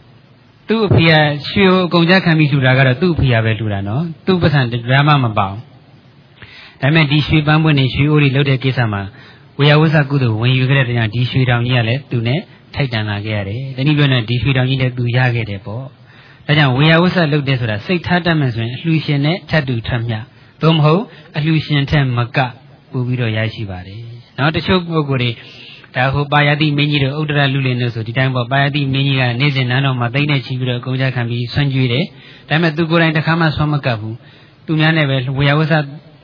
[0.69, 1.13] သူ့အဖေက
[1.49, 5.57] ရွှေကိုအကုန်ကြခံပြီးလှူတာကတော့သူ့အဖေကပဲလှူတာနော်။သူ့ပစံတရားမှမပေါအောင်။
[6.81, 9.03] ဒါပေမဲ့ဒီရွှေပန်းပွင့်နေရွှေအိုးတွေလုပ်တဲ့ကိစ္စမှာ
[9.59, 12.41] ဝေယဝိဆကုသိုလ်ဝင်ယူခဲ့တဲ့တရားဒီရွှေတောင်ကြီးကလည်းသူနဲ့
[12.75, 15.85] ထိုက်တန်လာခဲ့ရတယ်။တနည်းပြောရင်ဒီရွှေတောင်ကြီးလည်းသူရခဲ့တယ်ပေါ့။
[16.47, 20.19] ဒါကြောင့်ဝေယဝဆလုပ်တဲ့ဆိုတာစိတ်ထားတတ်မှဆိုရင်အလှူရှင်နဲ့ထပ်တူထပ်မျှ
[20.63, 21.03] သို့မဟုတ်
[21.37, 22.39] အလှူရှင်ထက်မက
[22.93, 24.01] ပို့ပြီးတော့ရရှိပါတယ်။
[24.39, 25.31] နောက်တချို့ပုဂ္ဂိုလ်တွေ
[25.97, 32.05] ဒါဟိုပါယတိမင်းကြီးတို့ဥဒရလူလင်တို့ဆိုဒီတိုင်းပေါ့ပါယတိမင်းကြီးကနေ့စဉ်နန်းတော်မှာသိနေချီပြီးတော့အကုန်ကြခံပြီးဆွမ်းကြွေးတယ်။
[32.49, 34.15] ဒါပေမဲ့သူကိုယ်တိုင်တစ်ခါမှဆွမ်းမကပ်ဘူး။
[34.67, 35.73] သူများနဲ့ပဲဝေယဝဆ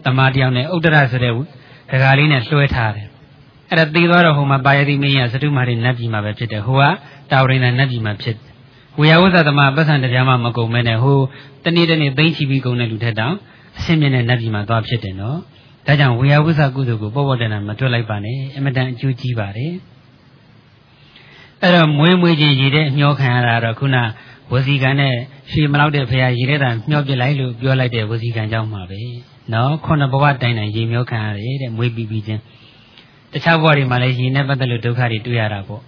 [0.04, 3.06] တမတယောက်နဲ့ဥဒရဆိုတဲ့ဒကာလေးနဲ့လွှဲထားတယ်။
[3.70, 6.82] အဲ့ဒါသိသွားတော့ဟိုမှာပါယတိမင်းကြီးကသတုမာရီနတ်ပြည်မှာပဲဖြစ်တယ်။ဟိုက
[7.30, 8.52] တာဝရိန္ဒနတ်ပြည်မှာဖြစ်တယ်
[8.98, 11.18] ဝေယဝဇ္ဇသမပတ်စံတရားမှမကုန်မဲနဲ့ဟို
[11.64, 13.34] တနေ့တနေ့သိမ့်ချပြီးကုန်တဲ့လူထက်တောင်
[13.78, 15.38] အဆင့်မြင့်တဲ့နတ်ပြည်မှာသွားဖြစ်တယ်နော်
[15.86, 19.72] ဒါကြောင့်ဝေယဝဇ္ဇကုသိုလ်ကိုပေါ့ပေါ့တန်တန်မတွက်လိုက်ပါနဲ့အမတန်အကျိုးကြီးပါတယ်
[21.60, 23.96] အဲ့တော့မွေးမွေးချင်းရည်တဲ့မျောခံရတာတော့ခုန
[24.52, 25.14] ဝစီကံနဲ့
[25.50, 29.00] ရှည်မလောက်တဲ့ဖရာရည်တဲ့တာမျောပြလိုက်လို့ပြောလိုက်တဲ့ဝစီကံကြောင့်မှာပဲ
[29.52, 32.42] နော်ခုနဘဝတိုင်တိုင်ရေမျောခံရတယ်တဲ့မွေးပြီးပြီးချင်း
[33.32, 35.82] တခြားဘဝတွေမှာလည်းရေနဲ့ပတ်သက်လို့ဒုက္ခတွေတွေ့ရတာပေါ့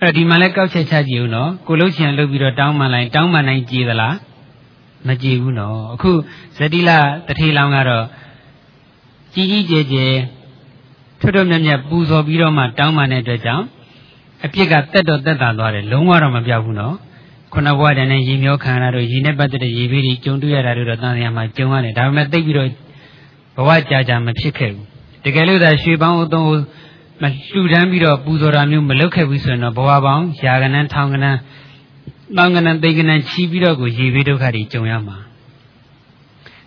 [0.00, 4.16] အဲ့ဒီမှာလည်းကောက်ချက်ချကြည့်ဦးနော်ကိုလှုပ်ချင်လှုပ်ပြီးတော့တောင်းမှန်လိုက်တောင်းမှန်နိုင်ကြည်သလား
[5.08, 6.10] မကြည်ဘူးနော်အခု
[6.56, 6.90] ဇတိလ
[7.26, 8.04] တထေလောင်ကတော့
[9.34, 10.14] ကြီးကြီးကျယ်ကျယ်
[11.20, 13.64] ထွတ်ထွတ်မြတ်မြတ်ပူဇော်ပြီးတော့မှတောင်းမှန်တဲ့အတွက်ကြောင့်
[14.44, 16.94] အပြစ်ကတက်တော့တက်တာသွားတယ်လုံးဝတော့မပြောက်ဘူးနော်
[17.52, 22.68] ခုနဘဝတည်းနဲ့ရေမျောခံရတို့ရေနဲ့ပတ်သက်တဲ့ရေဘေးတွေကြုံတွေ့ရတာတို့တော့တန်ရာမှာကြုံရတယ်ဒါပေမဲ့သိပြီးတော့
[23.56, 24.86] ဘဝကြာကြာမဖြစ်ခဲ့ဘူး
[25.24, 26.48] တကယ်လို့သာရွှေပေါင်းအသုံး
[27.22, 31.38] မလှူဒန်းပြီးတော့ပူဇော်တာမျိုးမလုပ်ခဲ့ဘူးဆိုရင်တော့ဘဝပေါင်းရာကနန်းထောင်ကနန်း
[32.36, 35.16] တောင်ကနန်းသိကနန်းချီပြီးတော့ကိုရေဘေးဒုက္ခတွေကြုံရမှာ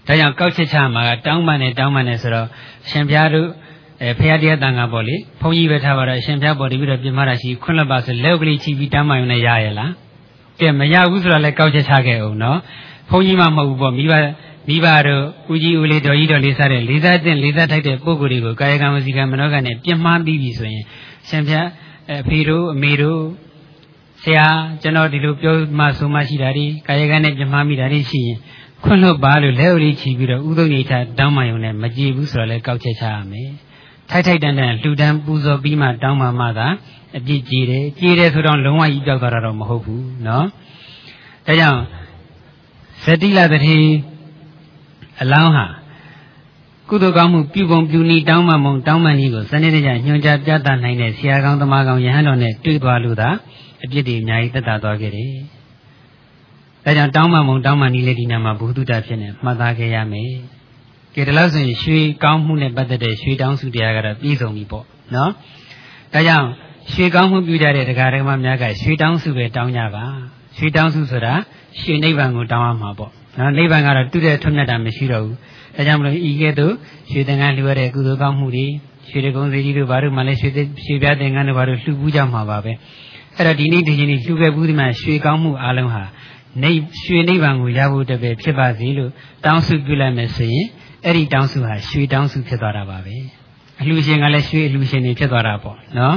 [0.08, 2.48] ဒါကြောင့်ကောက်ချက်ချမှာကတောင်းပန်နေတောင်းပန်နေဆိုတော့
[2.89, 3.50] ရှင်ပြားတို့
[4.02, 9.91] အဲဖရာတရားတန်ခါပေါ့လေဘုန်းကြီးပဲထားပါတော့ရှင်ပြားပေါ်တပြီးတော့ပြင်မတာရှိခွန်းလက်ပါဆိုလက်ကလေးချီပြီးတမ်းမှန်ရုံနဲ့ရရလား
[10.60, 12.60] ကဲမရဘူးဆိုတော့လည်းကောက်ချက်ချခဲ့အောင်နော်
[13.10, 14.13] ဘုန်းကြီးမှမဟုတ်ဘူးပေါ့မိဘ
[14.70, 20.84] မိဘတို့ဦးကြီးဦးလေးတော်ကြီးတော်လေးစားတဲ့လေးစားတဲ့လေးစားထိုက်တဲ့ပုဂ္ဂိုလ်တွေကိုကာယကံဝစီကံမနောကံနဲ့ပြင်းမှားပြီးပြီဆိုရင်
[21.28, 21.68] ရှင်ဖျား
[22.22, 23.22] အဖေတို့အမေတို့
[24.24, 24.48] ဆရာ
[24.82, 28.38] ကျွန်တော်ဒီလိုပြောမှဆိုမှရှိတာဒီကာယကံနဲ့ပြင်းမှားမိတာဒီရှိရင်
[28.85, 33.51] ခွန့်လွတ်ပါလို့လက်ဥလေးချီပြီးတော့ဥဒုံရိတ်ချတောင်းမှယုံနဲ့မကြည့်ဘူးဆိုတော့လည်းကောက်ချက်ချရမယ်
[34.11, 36.69] ထိုက်ထိုက်တန်တန်လှူဒန်းပူဇော်ပြီးမှတောင်းမှမှသာ
[37.16, 40.45] အပြစ်ကြည်တယ်ကြည်တယ်ဆိုတော့လုံးဝကြီးပြောက်သွားတာတော့မဟုတ်ဘူးเนาะ
[41.47, 41.81] ဒါကြောင့်
[43.05, 43.77] ဇတိလတတိ
[45.23, 45.66] အလောင်းဟာ
[46.88, 53.31] ကုသိုလ်ကောင်းမှုပြုပုံပြုနည်းတောင်းမှမုံတောင်းမှနည်းကိုစနစ်တကျညွှန်ကြားပြသနိုင်တဲ့ဆရာကောင်းသမားကောင်းယဟန်တော်နဲ့တွေ့သွားလို့သာ
[53.85, 55.35] အပြစ်တွေအများကြီးသက်သာသွားခဲ့တယ်။
[56.86, 60.32] ဒါကြောင့်တောင်းမှမုံတောင်းမှနည်းလေးဒီနာမှာဘုသူတ္တဖြစ်နေမှတ်သားခဲ့ရမယ်။
[61.15, 65.32] ကဲဒါလို့ဆိုရင်ရွှေကောင်းမှုနဲ့ပတ်သက်တဲ့ရွှေတောင်းစုတရားကတော့ပြည့်စုံပြီပေါ့နော်။
[66.13, 66.48] ဒါကြောင့်
[66.93, 70.06] ရွှေကောင်းမှုပြုကြတဲ့တရားဓမ္မများကရွှေတောင်းစုပဲတောင်းကြပါ။
[70.58, 71.34] ရွှေတောင်းစုဆိုတာ
[71.80, 75.36] ရွှေနိဗ္ဗာန်ကိုတောင်းရမှာပေါ့။နော်နိဗ္ဗာန်ကတော့တူတဲ့ထွတ်မြတ်တာမရှိတော့ဘူး။
[75.76, 76.74] ဒါကြောင့်မလို့ဤကဲ့သို့
[77.12, 78.65] ရွှေသင်္ကန်းလှူရတဲ့ကုသိုလ်ကောင်းမှုတွေ
[79.10, 80.50] ရွှေတကုံစီကြီးတို့ဘာလို့မှလည်းရွှေ
[80.86, 82.71] ရွှေပြသင်္ကန်းတို့ဘာလို့လှူပူးကြမှာပါပဲ
[83.36, 86.04] အဲ့တော့ဒီနေ့ဒီချိန်នេះလှူခဲ့ဘူးဒီမှာရွှေကောင်းမှုအလုံးဟာ
[86.63, 86.72] နေ
[87.04, 89.12] ရွှေနိဗ္ဗာန်ကိုရဖို့တပည့်ဖြစ်ပါစေလို့
[89.46, 90.65] တောင်းစုပြုလိုက်မယ်ဆိုရင်
[91.06, 93.15] အဲ့ဒီတောင်းစုဟာရွှေတောင်းစုဖြစ်သွားတာပါပဲ
[93.82, 96.15] အလှူရှင်ကလည်းရွှေအလှူရှင်တွေဖြစ်သွားတာပေါ့နော်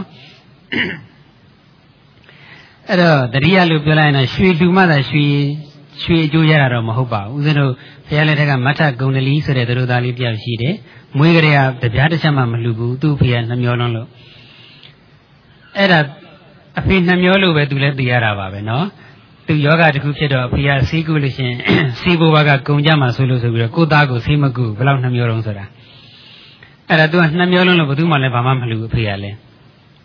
[2.89, 5.25] အဲ့တော့တတိယလို့ပြောလိုက်ရင်ရွှေလှူမှသာရွှေ
[6.03, 7.73] ရွှေအကျိုးရတာတော့မဟုတ်ပါဘူးဦးဇင်းတို့
[8.09, 10.75] ဘုရားလက်ထက်ကမထဂုံတလီဆိုတဲ့သူတို့သားလေးတယောက်ရှိတယ်
[11.19, 14.09] မွေးကလေးကတပြားတစ်ချက်မှမလှူဘူးသူ့ဖေကနှမျောလုံးလို့
[15.77, 16.01] အဲ့ဒါ
[16.79, 18.87] အဖေနှမျောလို့ပဲသူလည်းသိရတာပါပဲနော်
[19.51, 21.53] သူယောဂတခုဖြစ်တော့အဖေကစီးကူလို့ရှင်
[22.01, 25.65] စီးဘိုးဘကဂုံကြမှာဆိုလို့ဆိုပြီးတော့ကိုသားကိုစီးမကူဘယ်လောက်နှမျောလုံးဆိုတာ
[26.89, 29.37] အဲ့ဒါသူကနှမျောလုံးလို့ဘယ်သူမှလည်းဘာမှမလှူအဖေကလည်း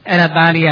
[0.10, 0.71] အဲ့ဒါသားလေးက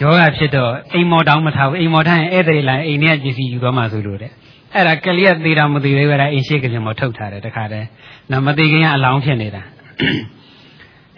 [0.00, 4.30] ယောဂဖြစ်တော့အိမ်မော်တောင်းမထားဘူးအိမ်မော်ထားရင်ဧည့်သည်လာအိမ်ထဲကပစ္စည်းယူသွားမှဆိုလို့တဲ့
[4.74, 7.86] အဲ့ဒါကလေးကသေးတာမသေးသေးပဲအိမ်ရှိကလေးမထုတ်ထားတယ်တခါတည်း
[8.30, 9.62] နော်မသေးခင်ကအလောင်းဖြစ်နေတာ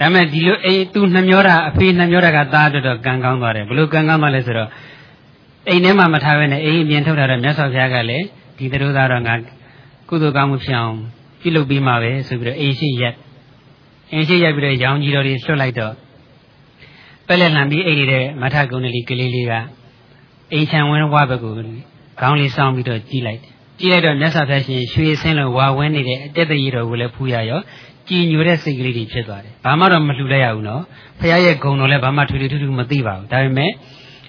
[0.01, 4.71] ဒါမဲ့ဒီလိုအိမ်သူနှမျောတာအဖေနှမျောတာကသားတော်တော်ကံကောင်းသွားတယ်ဘလို့ကံကောင်းသွားလဲဆိုတော့
[5.69, 8.25] အိမ်ထဲမှာမထားဘဲနဲ့အိမ်အပြင်ထုတ်ထားတဲ့မြတ်စွာဘုရားကလည်း
[8.59, 9.35] ဒီသူတို့သားတော်ငါ
[10.09, 10.97] ကုသိုလ်ကောင်းမှုဖြစ်အောင်
[11.41, 13.15] ပြုလုပ်ပေးမှာပဲဆိုပြီးတော့အိမ်ရှိရက်
[14.13, 15.95] အိမ်ရှိရက်ပြီးတော့ရောင်ကြီးတော်တွေဆွတ်လိုက်တော့
[17.27, 19.53] ပက်လက်လှန်ပြီးအိတ်နေတဲ့မထကုန်းလေးကလေးလေးက
[20.53, 21.53] အိမ်ချံဝင်းဝဘက်ကို
[22.21, 23.41] ခေါင်းလေးစောင်းပြီးတော့ကြည့်လိုက်
[23.79, 27.61] ကြည့်လိုက်တော့မြတ်စွာဘုရားရှင်ရွှေဆင်းလို့ဝါဝင်းနေတဲ့အတက်တရီတော်ကိုလည်းဖူးရရော
[28.09, 30.83] ကြည်ညိုတဲ့စိတ်ကလေးတွေဖြစ်သွားတယ်ဘာမှတော့မလှူလိုက်ရဘူးနော်
[31.21, 33.71] ဘုရားရဲ့ဂုဏ်တော်လည်းဘာမှထူထူထူထူမသိပါဘူးဒါပေမဲ့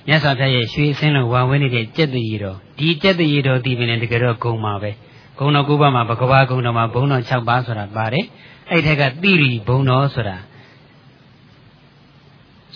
[0.08, 4.92] မြတ်စွာဘုရားရဲ့ရွှေဆင်းလို့ဝါဝင်းနေတဲ့ကြက်တရီတော်ဒီကြက်တရီတော်ဒီပင်လည်းတကယ်တော့ဂုဏ်ပါပဲ
[5.38, 8.26] ဂုဏ်တော်၉ပါးမှာဘဂဝါဂုဏ်တော်မှာဘုံတော်၆ပါးဆိုတာပါတယ်
[8.70, 10.38] အဲ့ထက်ကတိရီဘုံတော်ဆိုတာ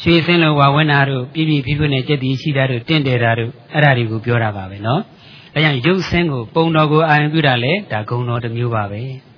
[0.01, 5.01] ရွှေစင်းလုံးဝဝနာတို့ပြပြပြပြနဲ့ကြက်တီရှိတာတို့တင့်တယ်တာတို့အဲ့ဒါတွေကိုပြောတာပါပဲနော်။
[5.53, 9.01] ဒါကြောင့်ရုပ်ဆင်းကိုပုံတော်ကိုအာရုံပြုတာလေဒါဂုံတော်တစ်မျိုးပါပဲ။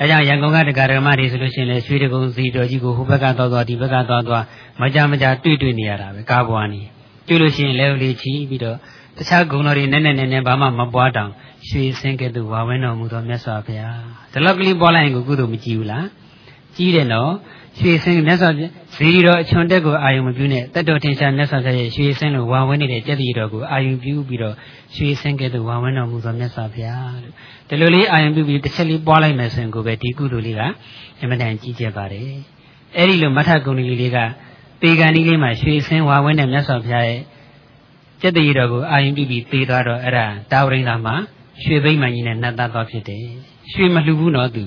[0.00, 4.44] အဲကြောင့်ရန်ကုန်ကတက္ကရာမတွေဆိုလို့ရှိရင်လေရွှေတကုံစီတော်ကြီးကိုဟိုဘက်ကသွားသွားဒီဘက်ကသွားသွား
[4.80, 6.82] မကြမကြတွေ့တွေ့နေရတာပဲကားပွားနေ
[7.26, 8.76] တွေ့လို့ရှိရင်လဲလေးချီပြီးတော့
[9.16, 11.30] တခြားဂုံတော်တွေနဲ့နဲ့နဲ့နဲ့ဘာမှမပွားတောင်
[11.68, 14.00] ရွှေစင်းကဲ့သို့ဝါဝင်းတော်မူသောမြတ်စွာဘုရား
[14.32, 16.06] ဒီလောက်ကလေးပွားလိုက်ရင်ကိုကုသိုလ်မကြည့်ဘူးလား
[16.76, 17.32] ကြီးတယ်နော်
[17.78, 24.54] ရွှေစင်းမြတ်စွာဘုရားဇီတော်အချွန်တက်ကိုအာယုံမပြုနဲ့တတ်တော်ထင်ရှားမြတ်စွာဘုရားရဲ့ရွှေစင်းလိုဝါဝဲနေတဲ့ကြက်တီတော်ကိုအာယုံပြုပြီးတော့
[24.96, 27.34] ရွှေစင်းကဲ့သို့ဝါဝဲတော်မူသောမြတ်စွာဘုရားလို့
[27.68, 30.62] ဒီလိုလေးအာယုံပြုပြီးတစ်ချက်လေးပွားလိုက်မယ်ဆိုရင်ကိုပဲဒီကုသိုလ်လေးက
[31.20, 32.30] အမှန်တန်ကြီးကျယ်ပါတယ်
[32.96, 34.18] အဲ့ဒီလိုမထကုံလေးလေးက
[34.80, 37.20] ပေကန်ဒီလေးမှာရွှေစင်းဝါဝဲတဲ့မြတ်စွာဘုရားရဲ့
[38.20, 41.14] ကြက်တီတော်ကိုအာယုံပြုပြီးသေသွားတော့အဲ့ဒါတာဝရိန်သာမှာ
[41.64, 43.24] ရွှေဘိမှန်ကြီးနဲ့နှတ်သားသွားဖြစ်တယ်
[43.72, 44.64] ရွှေမလှဘူးနော်သူ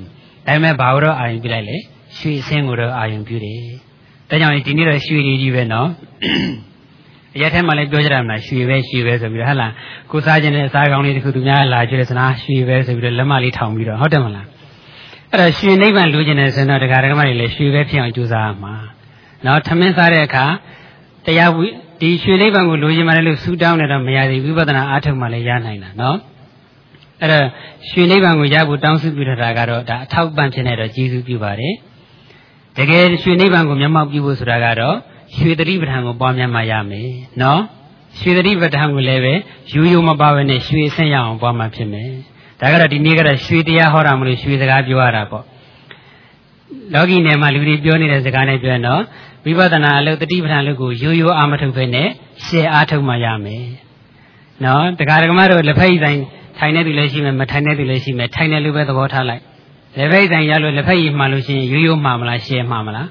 [0.47, 1.77] ဒါပေမဲ့ဘာလို့အာယုံပြုလိုက်လဲ
[2.17, 3.61] ရွှေအစင်းကိုတော့အာယုံပြုတယ်။
[4.29, 5.89] ဒါကြောင့်ဒီနေ့တော့ရွှေကြီးကြီးပဲနော်။
[7.35, 9.71] အရက်ထဲမှာလည်းပြောကြရမှာရွှေပဲရွှေပဲဆိုပြီးတော့ဟဟလား
[10.11, 14.45] ကိုစားခြင်းနဲ့အစားကောင်းလေးတခုသူများလာကြည့်တဲ့စနာရွှေပဲဆိုပြီးတော့လက်မလေးထောင်ပြီးတော့ဟုတ်တယ်မလား။
[15.31, 18.73] အဲ့တော့ရွှေနိဗ္ဗာန်လိုချင်တဲ့ဆိုတော့တရားဓမ္မတွေလည်းရွှေပဲဖြစ်အောင်ကြိုးစားမှာ။
[19.45, 20.45] နော်ထမင်းစားတဲ့အခါ
[21.25, 21.65] တရားဝိ
[22.01, 26.17] ဒီရွှေနိဗ္ဗာန်ကိုလိုချင်မှလည်းလို့ဆူတောင်းနေတော့မရသေးဝိပဿနာအားထုတ်မှလည်းရနိုင်တာနော်။
[27.21, 27.45] အဲ့တော့
[27.89, 31.73] ရွှေနိဗ္ဗာန်ကိုရဖို့တောင်းစုပြုထားတာကတော့ဒါအထောက်ပံ့ဖြစ်နေတော့ကျေးဇူးပြုပါတယ်။
[32.77, 34.95] တကယ်ရွှေနိဗ္ဗာန်ကိုမျက်မှောက်ပြုဖို့ဆိုတာကတော့
[35.37, 37.09] ရွှေတတိပဋ္ဌာန်ကိုပွားများမှရမယ်
[37.41, 37.61] နော်
[38.19, 39.33] ရွှေတတိပဋ္ဌာန်ကိုလည်းပဲ
[39.71, 42.11] ယူယူမပါဘဲနဲ့ရွှေဆင့်ရအောင်ပွားမှဖြစ်မယ်
[42.59, 45.43] ဒါကတော့ဒီနေ့ကတော့ရွှေတရားဟောတာမလို့ရွှေစကားပြောရတာပေါ့
[46.93, 49.01] လောကီနယ်မှာလူတွေပြောနေတဲ့စကားနဲ့ပြောရင်တော့
[49.45, 52.07] ဝိပဿနာအလုပ်တတိပဋ္ဌာန်လုပ်ကိုရိုးရိုးအာမထုတ်ပဲနဲ့
[52.45, 53.65] ရှေ့အားထုတ်မှရမယ်
[54.65, 56.19] နော်တရားဓမ္မတို့လက်ဖက်ရည်ဆိုင်
[56.57, 59.41] ထိုင်နေသူလည်းရှိမယ်မထိုင်နေသူလည်းရှိမယ်ထိုင်နေလူပဲသဘောထားလိုက်
[59.97, 63.09] လက်ဖက်ဆိုင်ရလို့လက်ဖက်ရည်မှလို့ရှိရင်ရိုးရိုးမှားမလားရှယ်မှားမလား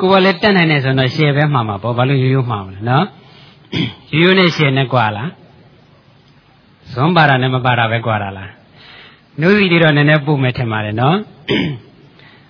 [0.00, 3.04] ကိုယ်ကလည်းတက်နိုင်နေဆိုတော့ရှယ်ပဲမှားမှာပေါ့ဘာလို့ရိုးရိုးမှားမလဲနော်
[4.18, 5.30] ရိုးရိုးနဲ့ရှယ်နဲ့ကွာလား
[6.92, 8.50] ဇွန်ပါတာနဲ့မပါတာပဲကွာတာလား
[9.40, 11.16] နှုတ်စီတွေတော့နည်းနည်းပို့မယ်ထင်ပါတယ်နော်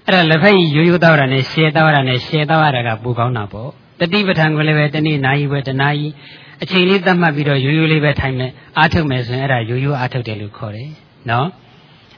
[0.07, 3.68] အဲ့ဒါလက်ဖက်ရည်ရိုးရိုးတောက်တာနဲ့ရှယ်တောက်တာနဲ့ရှယ်တောက်ရတာကပူကောင်းတာပေါ့
[4.01, 6.09] တတိပဋ္ဌာန်ကိုလည်းပဲတနေ့နာရီပဲတနာရီ
[6.62, 10.90] အချိန်လေးသတ်မှတ်ပြီးတော့ရိုးရိုးလေးပဲထိုင်မယ်အားထုတ်မယ်ဆိုရင်အဲ့ဒါရိုးရိုးအားထုတ်တယ်လို့ခေါ်တယ်
[11.31, 11.46] နော်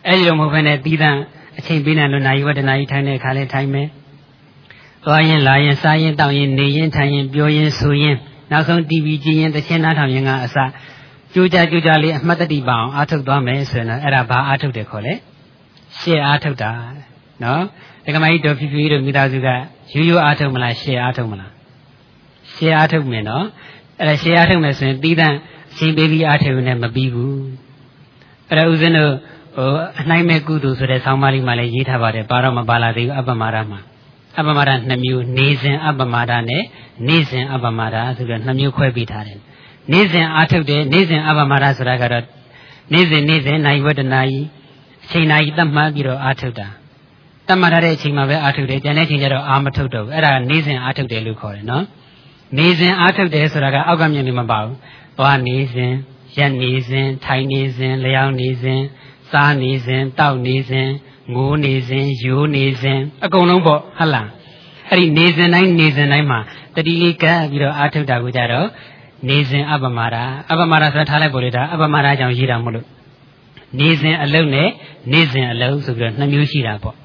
[0.06, 1.18] အဲ့ဒီလိုမဟုတ်ဘဲနဲ့တီးတန့်
[1.58, 3.88] အချိန်ပေးနေလို့နိုင်ဝတနာကြီးထိုင်တဲ့အခါလေးထိုင်မယ်
[5.04, 8.16] သွားရင်လာရင်စားရင်တောက်ရင်နေရင်ထိုင်ရင်ပြောရင်ဆိုရင်
[8.50, 10.56] နောက်ဆုံး TV ကြည့်ရင်တခြင်းနားထောင်ရင်ကအစ
[11.34, 15.14] ကြိုးကြကြိုးကြလေးအမှတ်တတိပါအောင်အားထုတ်သွားမယ်ဆိုရင်အဲ့ဒါဘာအားထုတ်တယ်ခေါ်လဲ
[15.98, 16.70] ရှေ့အားထုတ်တာ
[17.44, 17.62] နော်
[18.04, 21.50] ဒကမကြီးတော်ဖြူဖြူတို့မိသားစုကရိုးရိုးအားထုတ်မလားရှေ့အားထုတ်မလား
[22.54, 23.44] ရှေ့အားထုတ်မယ်နော်
[23.98, 25.32] အဲ့ဒါရှေ့အားထုတ်မယ်ဆိုရင်ပြီးတဲ့
[25.72, 27.42] အချိန်ပေးပြီးအားထုတ်နေမပြီးဘူး
[28.48, 29.12] အဲ့ဒါဦးဇင်းတို့
[29.60, 33.80] ဟိုအနိုင်မဲ့ကုသိုလ်ဆိုတဲ့ဆောင်းပါးလေးမှာလည်းရေးထားပါတယ်ပါတော့မပါလာသေးဘူးအပ္ပမာဒမှာ
[34.38, 36.62] အပ္ပမာဒ2မျိုးနေစဉ်အပ္ပမာဒနဲ့
[37.08, 39.38] နေစဉ်အပ္ပမာဒဆိုတော့2မျိုးခွဲပေးထားတယ်
[39.92, 42.24] နေစဉ်အားထုတ်တယ်နေစဉ်အပ္ပမာဒဆိုတာကတော့
[42.92, 44.46] နေစဉ်နေစဉ်နိုင်ဝတ္တနာကြီး
[45.04, 46.68] အချိန်နာကြီးတတ်မှတ်ပြီးတော့အားထုတ်တာ
[47.48, 51.84] တတ်မှတ်ထားတဲ့အချိန်မှာပဲအားထုတ်တယ်ကျန်တဲ့အချိန်ကျတော့အားမထုတ်တော့ဘူးအဲ့ဒါနေစဉ်အားထုတ်တယ်လို့ခေါ်တယ်နော်
[52.58, 54.76] နေစဉ်အားထုတ်တယ်ဆိုတာကအောက်ကမြင်နေမပါဘူး
[55.18, 55.92] သွားနေစဉ်
[56.38, 58.80] ရက်နေစဉ်ထိုင်နေစဉ်လျောင်းနေစဉ်
[59.30, 60.88] စားနေစဉ်တောက်နေစဉ်
[61.34, 64.28] ငိုးနေစဉ်ရိုးနေစဉ်အကုန်လုံးပေါ့ဟုတ်လား
[64.88, 66.40] အဲ့ဒီနေစဉ်တိုင်းနေစဉ်တိုင်းမှာ
[66.76, 68.68] တတိလေးကပ်ပြီးတော့အာထုတ်တာကိုကြတော့
[69.28, 72.86] နေစဉ်အပမရာအပမရာဆိုတာထားလိုက်ပေါ်လေဒါအပမရာကြောင့်ရေးတာမလို့
[73.78, 74.68] နေစဉ်အလုတ်နဲ့
[75.12, 76.96] နေစဉ်အလုတ်ဆိုပြီးတော့နှစ်မျိုးရှိတာပေါ့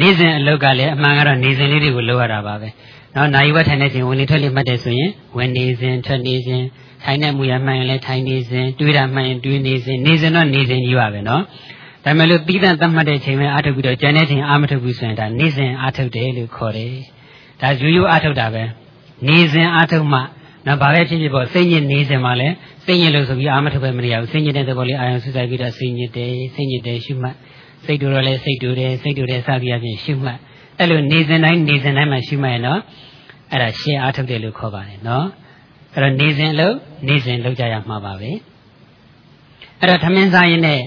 [0.00, 2.68] နေစဉ်အလုတ်ကလည်းအမှန်ကတော့နေစဉ်လေးတွေကိုလုပ်ရတာပါပဲ
[3.14, 6.62] နော်နိုင်ဝတ်ထိုင်နေခြင်းဝင်နေထွက်လေမှတ်တယ်ဆိုရင်ဝင်နေစဉ်ထွက်နေစဉ်
[7.04, 11.42] ထိုင်တဲ့မူရမှန်ရင်လည်းထိုင်နေစဉ်တွေးတာမှန်ရင်တွေးနေစဉ်နေစဉ်တော့နေစဉ်ကြီးပါပဲနော်
[12.04, 16.94] ဒါမဲ့လို့ပြီးတဲ့သတ်မှတ်တဲ့ချိန်ပဲအာထုတ်ပြီးတော့ကျန်တဲ့ချိန်အာမထုတ်ဘူးဆိုရင်ဒါနေစဉ်အာထုတ်တယ်လို့ခေါ်တယ်
[17.60, 18.62] ဒါရိုးရိုးအာထုတ်တာပဲ
[19.28, 20.20] နေစဉ်အာထုတ်မှ
[20.66, 27.36] နော်ဘာပဲဖြစ်ဖြစ်ပေါ့စိတ်ညစ်နေစဉ်မှာလည်းစိတ်ညစ်လို့ဆိုပြီးအာမထုတ်ပဲမရဘူးစိတ်ညစ်တဲ့သဘောလေးအာရုံဆူဆိုင်ပြီးတော့စိတ်ညစ်တယ်စိတ်ညစ်တယ်ရှုမှတ်
[27.84, 30.38] စိတ်တူတော့လည်းစိတ်တူတယ်စိတ်တူတယ်စသည်အပြင်ရှုမှတ်
[30.78, 32.80] အဲ့လိုနေစဉ်တိုင်းနေစဉ်တိုင်းမှာရှုမှတ်ရနော်
[33.52, 35.26] အဲ့ဒါရှင်းအာထုတ်တယ်လို့ခေါ်ပါတယ်နော်
[35.94, 36.74] အဲ့တော့နေစဉ်လို့
[37.08, 38.30] နေစဉ်လောက်ကြရမှာပါပဲ
[39.80, 40.84] အဲ့တော့သမင်းစားရင်လည်း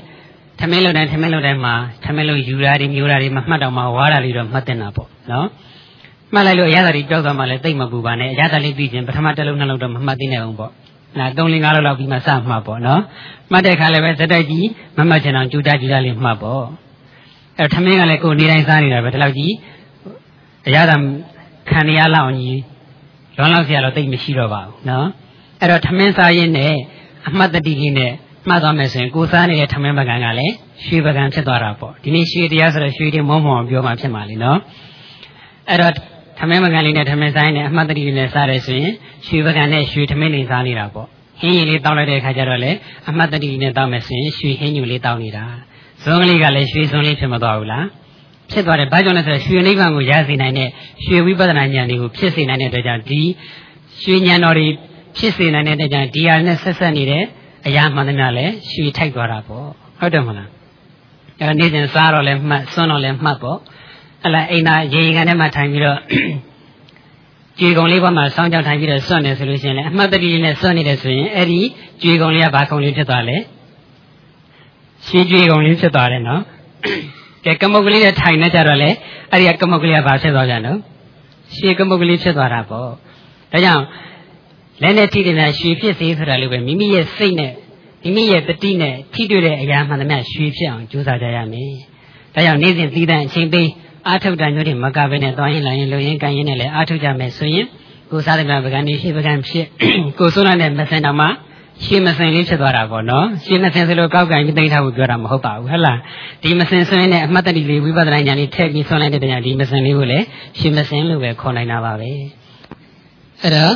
[0.60, 5.48] သမင်းလုံတိုင်းသမင်းလုံတိုင်းမှာသမင်းလုံယူတာတွေမျိုးတာတွေမမှတ်တော့မှဝါတာလေးတော့မှတ်တင်တာပေါ့နော်
[6.34, 10.72] မှတ်လိုက်လို့အရသာတွေကြောက်သွားမှလည်းတိတ်မပူပါနဲ့အရသာလေးပြီးချင်းပထမတစ်လုံးနှစ်လုံးတော့မမှတ်သိနိုင်အောင်ပေါ့
[11.20, 13.02] နာ3 4 5လောက်ပြီးမှစမှတ်ပေါ့နော်
[13.52, 14.68] မှတ်တဲ့ခါလည်းပဲဇက်တိုက်ကြီး
[14.98, 16.64] မမှတ်ချင်အောင်ကြူတာကြူတာလေးမှတ်ပေါ့
[17.60, 19.54] အဲသမင်းကလည်းကိုယ်နေတိုင်းစားနေတာပဲဒီလောက်ကြီး
[20.68, 20.96] အရသာ
[21.70, 22.58] ခံရလောက်ကြီး
[23.38, 25.08] လောလောက်စရာတော့တိတ်မရှိတော့ပါဘူးနော်
[25.62, 26.74] အဲ့တော့ထမင်းစားရင်းနဲ့
[27.28, 28.12] အမှတ်တတိလေးနဲ့
[28.48, 30.54] မှတ်သွားမယ်ဆိုရင်ကိုစားနေတဲ့ထမင်းပကံကလည်း
[30.86, 34.60] ရွှေပကံဖြစ်သွားတာပေါ့ဒီနေ့ရွှေတရားဆိုတော့ရွှေတင်မောမောပြောမှဖြစ်မှာလေနော်
[35.70, 35.94] အဲ့တော့
[36.40, 38.94] ထမင်းပကံလေးနဲ့ထမင်းဆိုင်နဲ့အမှတ်တတိလေးနဲ့စားတယ်ဆိုရင်
[39.28, 41.08] ရွှေပကံနဲ့ရွှေထမင်းလေးစားနေတာပေါ့
[41.42, 42.72] ဟင်းရည်လေးတောက်လိုက်တဲ့အခါကျတော့လေ
[43.10, 45.46] အမှတ်တတိလေးနဲ့တောက်မယ်ဆိုရင်ရွှေဟင်းညူလေးတောက်နေတာ
[46.04, 47.86] ဇွန်ကလေးကလည်းရွှေဇွန်လေးဖြစ်မသွားဘူးလား
[48.52, 50.70] ဖြစ်သွားတယ်ဘာကြောင့်လဲဆိုတော့ရွှေနိဗ္ဗာန်ကိုရစေနိုင်တဲ့
[51.06, 53.22] ရွှေဝိပဿနာဉာဏ်တွေကိုဖြစ်စေနိုင်တဲ့အတွက်ကြောင့်ဒီ
[54.04, 54.68] ရွှေဉာဏ်တော်တွေ
[55.18, 57.24] ဖြစ်စေနိုင်တဲ့အတွက်ကြောင့်ဒီဟာနဲ့ဆက်ဆက်နေတဲ့
[57.68, 59.66] အရာမှန်သမျှလည်းရွှေထိုက်သွားတာပေါ့
[60.00, 60.50] ဟုတ်တယ်မလား
[61.40, 63.60] အဲနေ့စဉ်စားတော့လည်းမှတ်စွန်းတော့လည်းမှတ်ပေါ့
[64.24, 66.00] အဲ့လားအိမ်သာရေရင်ကန်ထဲမှာထိုင်ပြီးတော့
[67.60, 71.60] ကြွေကုံလေးဘက်မှာစောင်းကြောင်ထိုင်ပြီးတော့စွန့်နေဆိုလို့ရှိရင်လည်းအမှတ်တတိနဲ့စွန့်နေတယ်ဆိုရင်အဲ့ဒီ
[72.02, 73.38] ကြွေကုံလေးကဘာကုံလေးဖြစ်သွားလဲ
[75.08, 76.42] ရှင်းကြွေကုံလေးဖြစ်သွားတယ်နော်
[77.48, 78.90] ကဲကမုတ်ကလေးနဲ့ထိုင်နေကြတော့လေ
[79.32, 80.78] အဲ့ဒီကမုတ်ကလေးကဘာဖြစ်သွားကြနော်
[81.54, 82.88] ရှင်းကမုတ်ကလေးဖြစ်သွားတာပေါ့
[83.52, 83.84] ဒါကြောင့်
[84.82, 87.54] လက်နဲ့ထိတဲ့ရွှေဖြစ်စေဆိုတာလို့ပဲမိမိရဲ့စိတ်နဲ့
[88.04, 91.72] မိမိရဲ့တတိနဲ့ထိတွေ့တဲ့အရာမှန်သမျှရွှေဖြစ်အောင်ကြိုးစားကြရမယ်။
[92.34, 93.70] ဒါကြောင့်နေ့စဉ်သီးသန့်အချိန်ပေး
[94.08, 97.68] အာထုတ်တာမျိုးတွေမကဘဲနဲ့သွားရင်လာရင်လုံရင်ကန်ရင်နဲ့လည်းအာထုတ်ကြမယ်ဆိုရင်
[98.12, 99.66] ကိုစားတဲ့ပကံဒီရှိပကံဖြစ်
[100.20, 101.30] ကိုစိုးလိုက်တဲ့မစင်တော်မှာ
[101.86, 106.00] ရှင်းမစင်လေးဖြစ်သွားတာပေါ့နော်ရှင်းမစင်ဆိုလို့ကောက်ကန်ပြီးတိတ်ထားဖို့ပြောတာမဟုတ်ပါဘူးဟဲ့လား
[106.44, 110.26] ဒီမစင်ဆွင်းနဲ့အမှတ်တတိလေးဝိပဿနာဉာဏ်လေးထည့်ပြီးဆွမ်းလိုက်တဲ့တရားဒီမစင်လေးကိုလည်း
[110.60, 112.10] ရှင်းမစင်လို့ပဲခေါ်နိုင်တာပါပဲ
[113.42, 113.74] အဲ့တော့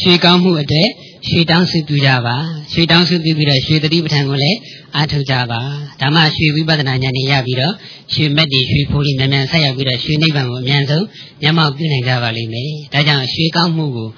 [0.00, 0.88] ရွှေကောင်းမှုအတဲ့
[1.28, 2.36] ရွှေတောင်းစုပြုကြပါ
[2.72, 4.58] ရွှေတောင်းစုပြုပြီးတော့ရွှေတတိပဋ္ဌာန်ကိုလည်း
[4.96, 5.60] အားထုတ်ကြပါ
[6.00, 7.74] ဒါမှရွှေဝိပဿနာဉာဏ်နဲ့ရပြီးတော့
[8.14, 11.04] ရွှေမက်တီရွှေဖိုးလေးမြန်မြန်ဆက်ရောက်ပြီးတော့ရွှေနိဗ္ဗာန်ကိုအမြန်ဆုံး
[11.42, 14.08] မျက်မှောက်ပြုနိုင်ကြပါလိမ့်မယ်ဒါကြောင့်ရွှေကောင်းမှုကို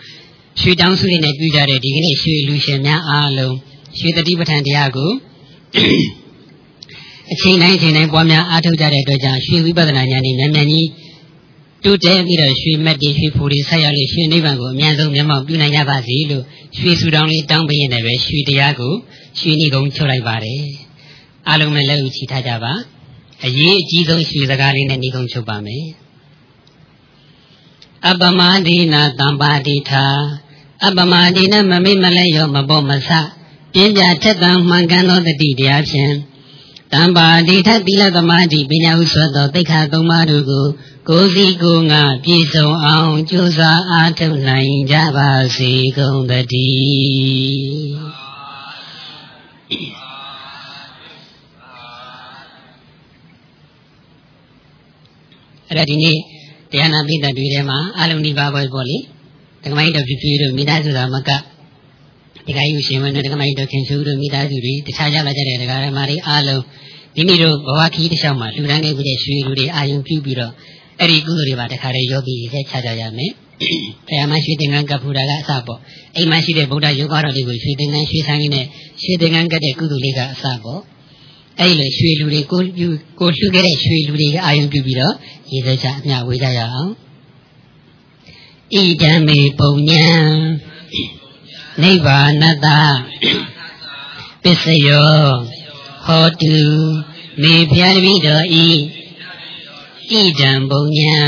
[0.60, 3.56] ရွှေတောင်းစုလေးနဲ့ပြုကြတဲ့ဒီကနေ့ရွှေလူရှင်များအားလုံး
[3.98, 5.10] ရွှေတတိပဋ္ဌာန်တရားကို
[7.32, 10.88] အချိန်တိုင်းအချိန်တိုင်းပွားများအားထုတ်ကြတဲ့အတွက်ကြောင့်ရွှေဝိပဿနာဉာဏ်နဲ့မြန်မြန်ကြီး
[11.84, 16.44] တိုးတက်ပြီးတော့ရွှေမက်တီရွှေဖိုတွေဆက်ရောက်လို့ရွှေနိဗ္ဗာန်ကိုအမြန်ဆုံးမျက်မှောက်ပြုနိုင်ကြပါစေလို့
[16.78, 18.92] ရွှေဆူတောင်းလေးတောင်းပေးရင်လည်းရွှေတရားကို
[19.38, 20.62] ရွှေနေကုန်ချုပ်လိုက်ပါတယ်
[21.48, 22.72] အားလုံးလည်းလက်ဥချီထားကြပါ
[23.44, 25.84] အရေးအကြီးဆုံးရွှေစကားလေးနဲ့နေကုန်ချုပ်ပါမယ်
[28.08, 30.04] အပမဒိနာတံပါတိထာ
[30.86, 33.10] အပမဒိနာမမိမလဲရောမပေါ်မဆ
[33.72, 36.14] ပညာထက်သန်မှန်ကန်သောတတိတရားဖြင့်
[36.92, 40.66] တံပါတိထသီလသမာဓိပညာဥသောသောသိက္ခာသုံးပါးတို့ကို
[41.08, 48.24] ကိုယ်စီကိုယ်ငါပြည့်စုံအောင်ကြိုးစားအားထုတ်နိုင်ကြပါစေကုန်သတည်း
[55.68, 56.18] အဲ့ဒါဒီနေ့
[56.70, 58.98] တရားနာပိဋကတွေထဲမှာအလုံးဒီပါပဲပေါ့လေ
[59.64, 61.30] ဒကမိုင်းတော်ပြပြတို့မိသားစုတော်မက
[62.46, 66.62] ဒကာယူရှင်ဝင်ဒကမိုင်းတော်ခင်စုတို့မိသားစုတွေတခြားကြလာကြတဲ့ဒကာရမတွေအားလုံး
[67.16, 70.52] မိမိတို့ဘဝခီးတစ်လျှောက်မှာလူတန်းခဲ့ပြီးတဲ့ရွှေလူတွေအာယုံပြုပြီးတော့
[71.00, 73.32] အဲ့ဒီကုသိုလ်တွေပါတခါတည်းရောပြီးဆက်ချကြရမယ်။
[74.08, 75.80] ဘုရားမရွှေသင်္ကန်းကပ်ဖူတာကအစပေါ့။
[76.16, 78.66] အိမ်မှာရှိတဲ့ဗုဒ္ဓယောဂတော်တွေကိုရွှေသင်္ကန်းရွှေဆိုင်လေးနဲ့
[79.02, 80.80] ရွှေသင်္ကန်းကပ်တဲ့ကုသိုလ်လေးကအစပေါ့။
[81.60, 82.88] အဲ့ဒီလိုရွှေလူတွေကိုပြု
[83.20, 85.14] ကိုလှူခဲ့တဲ့ရွှေလူတွေအာယုံပြုပြီးတော့
[85.52, 86.90] ရေစက်ချအမျှဝေကြရအောင်။
[88.72, 90.08] ဣဒံမေပုံညာ
[91.82, 92.66] နိဗ္ဗာနတ
[94.42, 95.22] ပစ္စယော
[96.04, 96.58] ဟောတု
[97.42, 98.68] မေဖျားတပိတော်ဤ
[100.10, 101.18] ဣဒံပုံညာ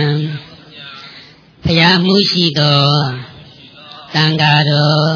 [1.65, 2.87] ဖျားမှုရှိသော
[4.15, 5.11] တန်ဃာတော်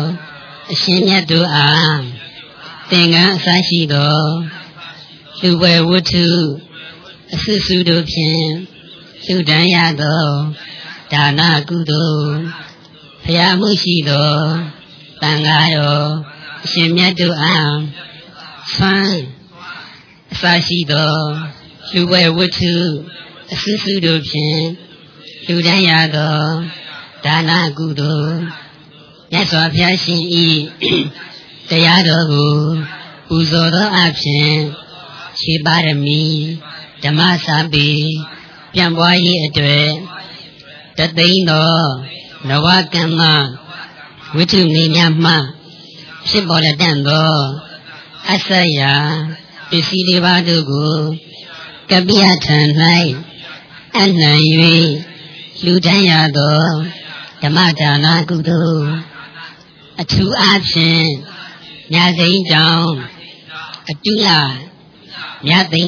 [0.71, 1.99] အရှင်မြတ်တို့အား
[2.91, 4.19] သင်္ကန်းအစရှိသော
[5.41, 6.29] လူပွဲဝတ္ထု
[7.33, 8.45] အဆစုတို့ဖြင့်
[9.27, 10.27] လူတန်းရသော
[11.13, 12.39] ဒါနကုသိုလ်
[13.25, 14.33] ဖျားမှုရှိသော
[15.21, 16.11] တန်ဃာတော်
[16.65, 17.75] အရှင်မြတ်တို့အား
[18.75, 19.21] ဆွမ်း
[20.33, 21.15] အစာရှိသော
[21.93, 22.75] လူဝဲဝတ္ထု
[23.53, 24.63] အဆူဆူတို့ဖြင့်
[25.47, 26.39] လူတန်းရသော
[27.25, 28.37] ဒါနကုသိုလ်
[29.33, 30.47] မြတ်စွာဘုရားရှင်ဤ
[31.71, 32.55] တရားတော်ကို
[33.29, 34.53] ပူဇော်သောအဖြစ်
[35.41, 36.23] ခြေပါရမီ
[37.03, 37.89] ဓမ္မစာပေ
[38.75, 39.87] ပြန်ပွားရေးအတွေ့
[41.01, 41.75] တသိန်းသော
[42.49, 43.21] နဝကမ္မ
[44.37, 45.33] ဝိတုနေမြမှ
[46.29, 47.35] ဖြစ်ပေါ်လက်တန်သော
[48.33, 48.95] အဆက်ရာ
[49.71, 50.97] ပစ္စည်းလေးပါးတို့ကို
[51.91, 52.59] ကပိယထံ၌
[53.99, 54.33] အနှံ၍
[55.65, 56.63] လူတန်းရသော
[57.43, 58.89] ဓမ္မဒါနကုသိုလ်
[60.01, 61.07] အထူးအားဖြင့်
[61.93, 62.93] ညာစိန်ကြောင့်
[63.89, 64.29] အတုလ
[65.47, 65.83] မြတ်သိ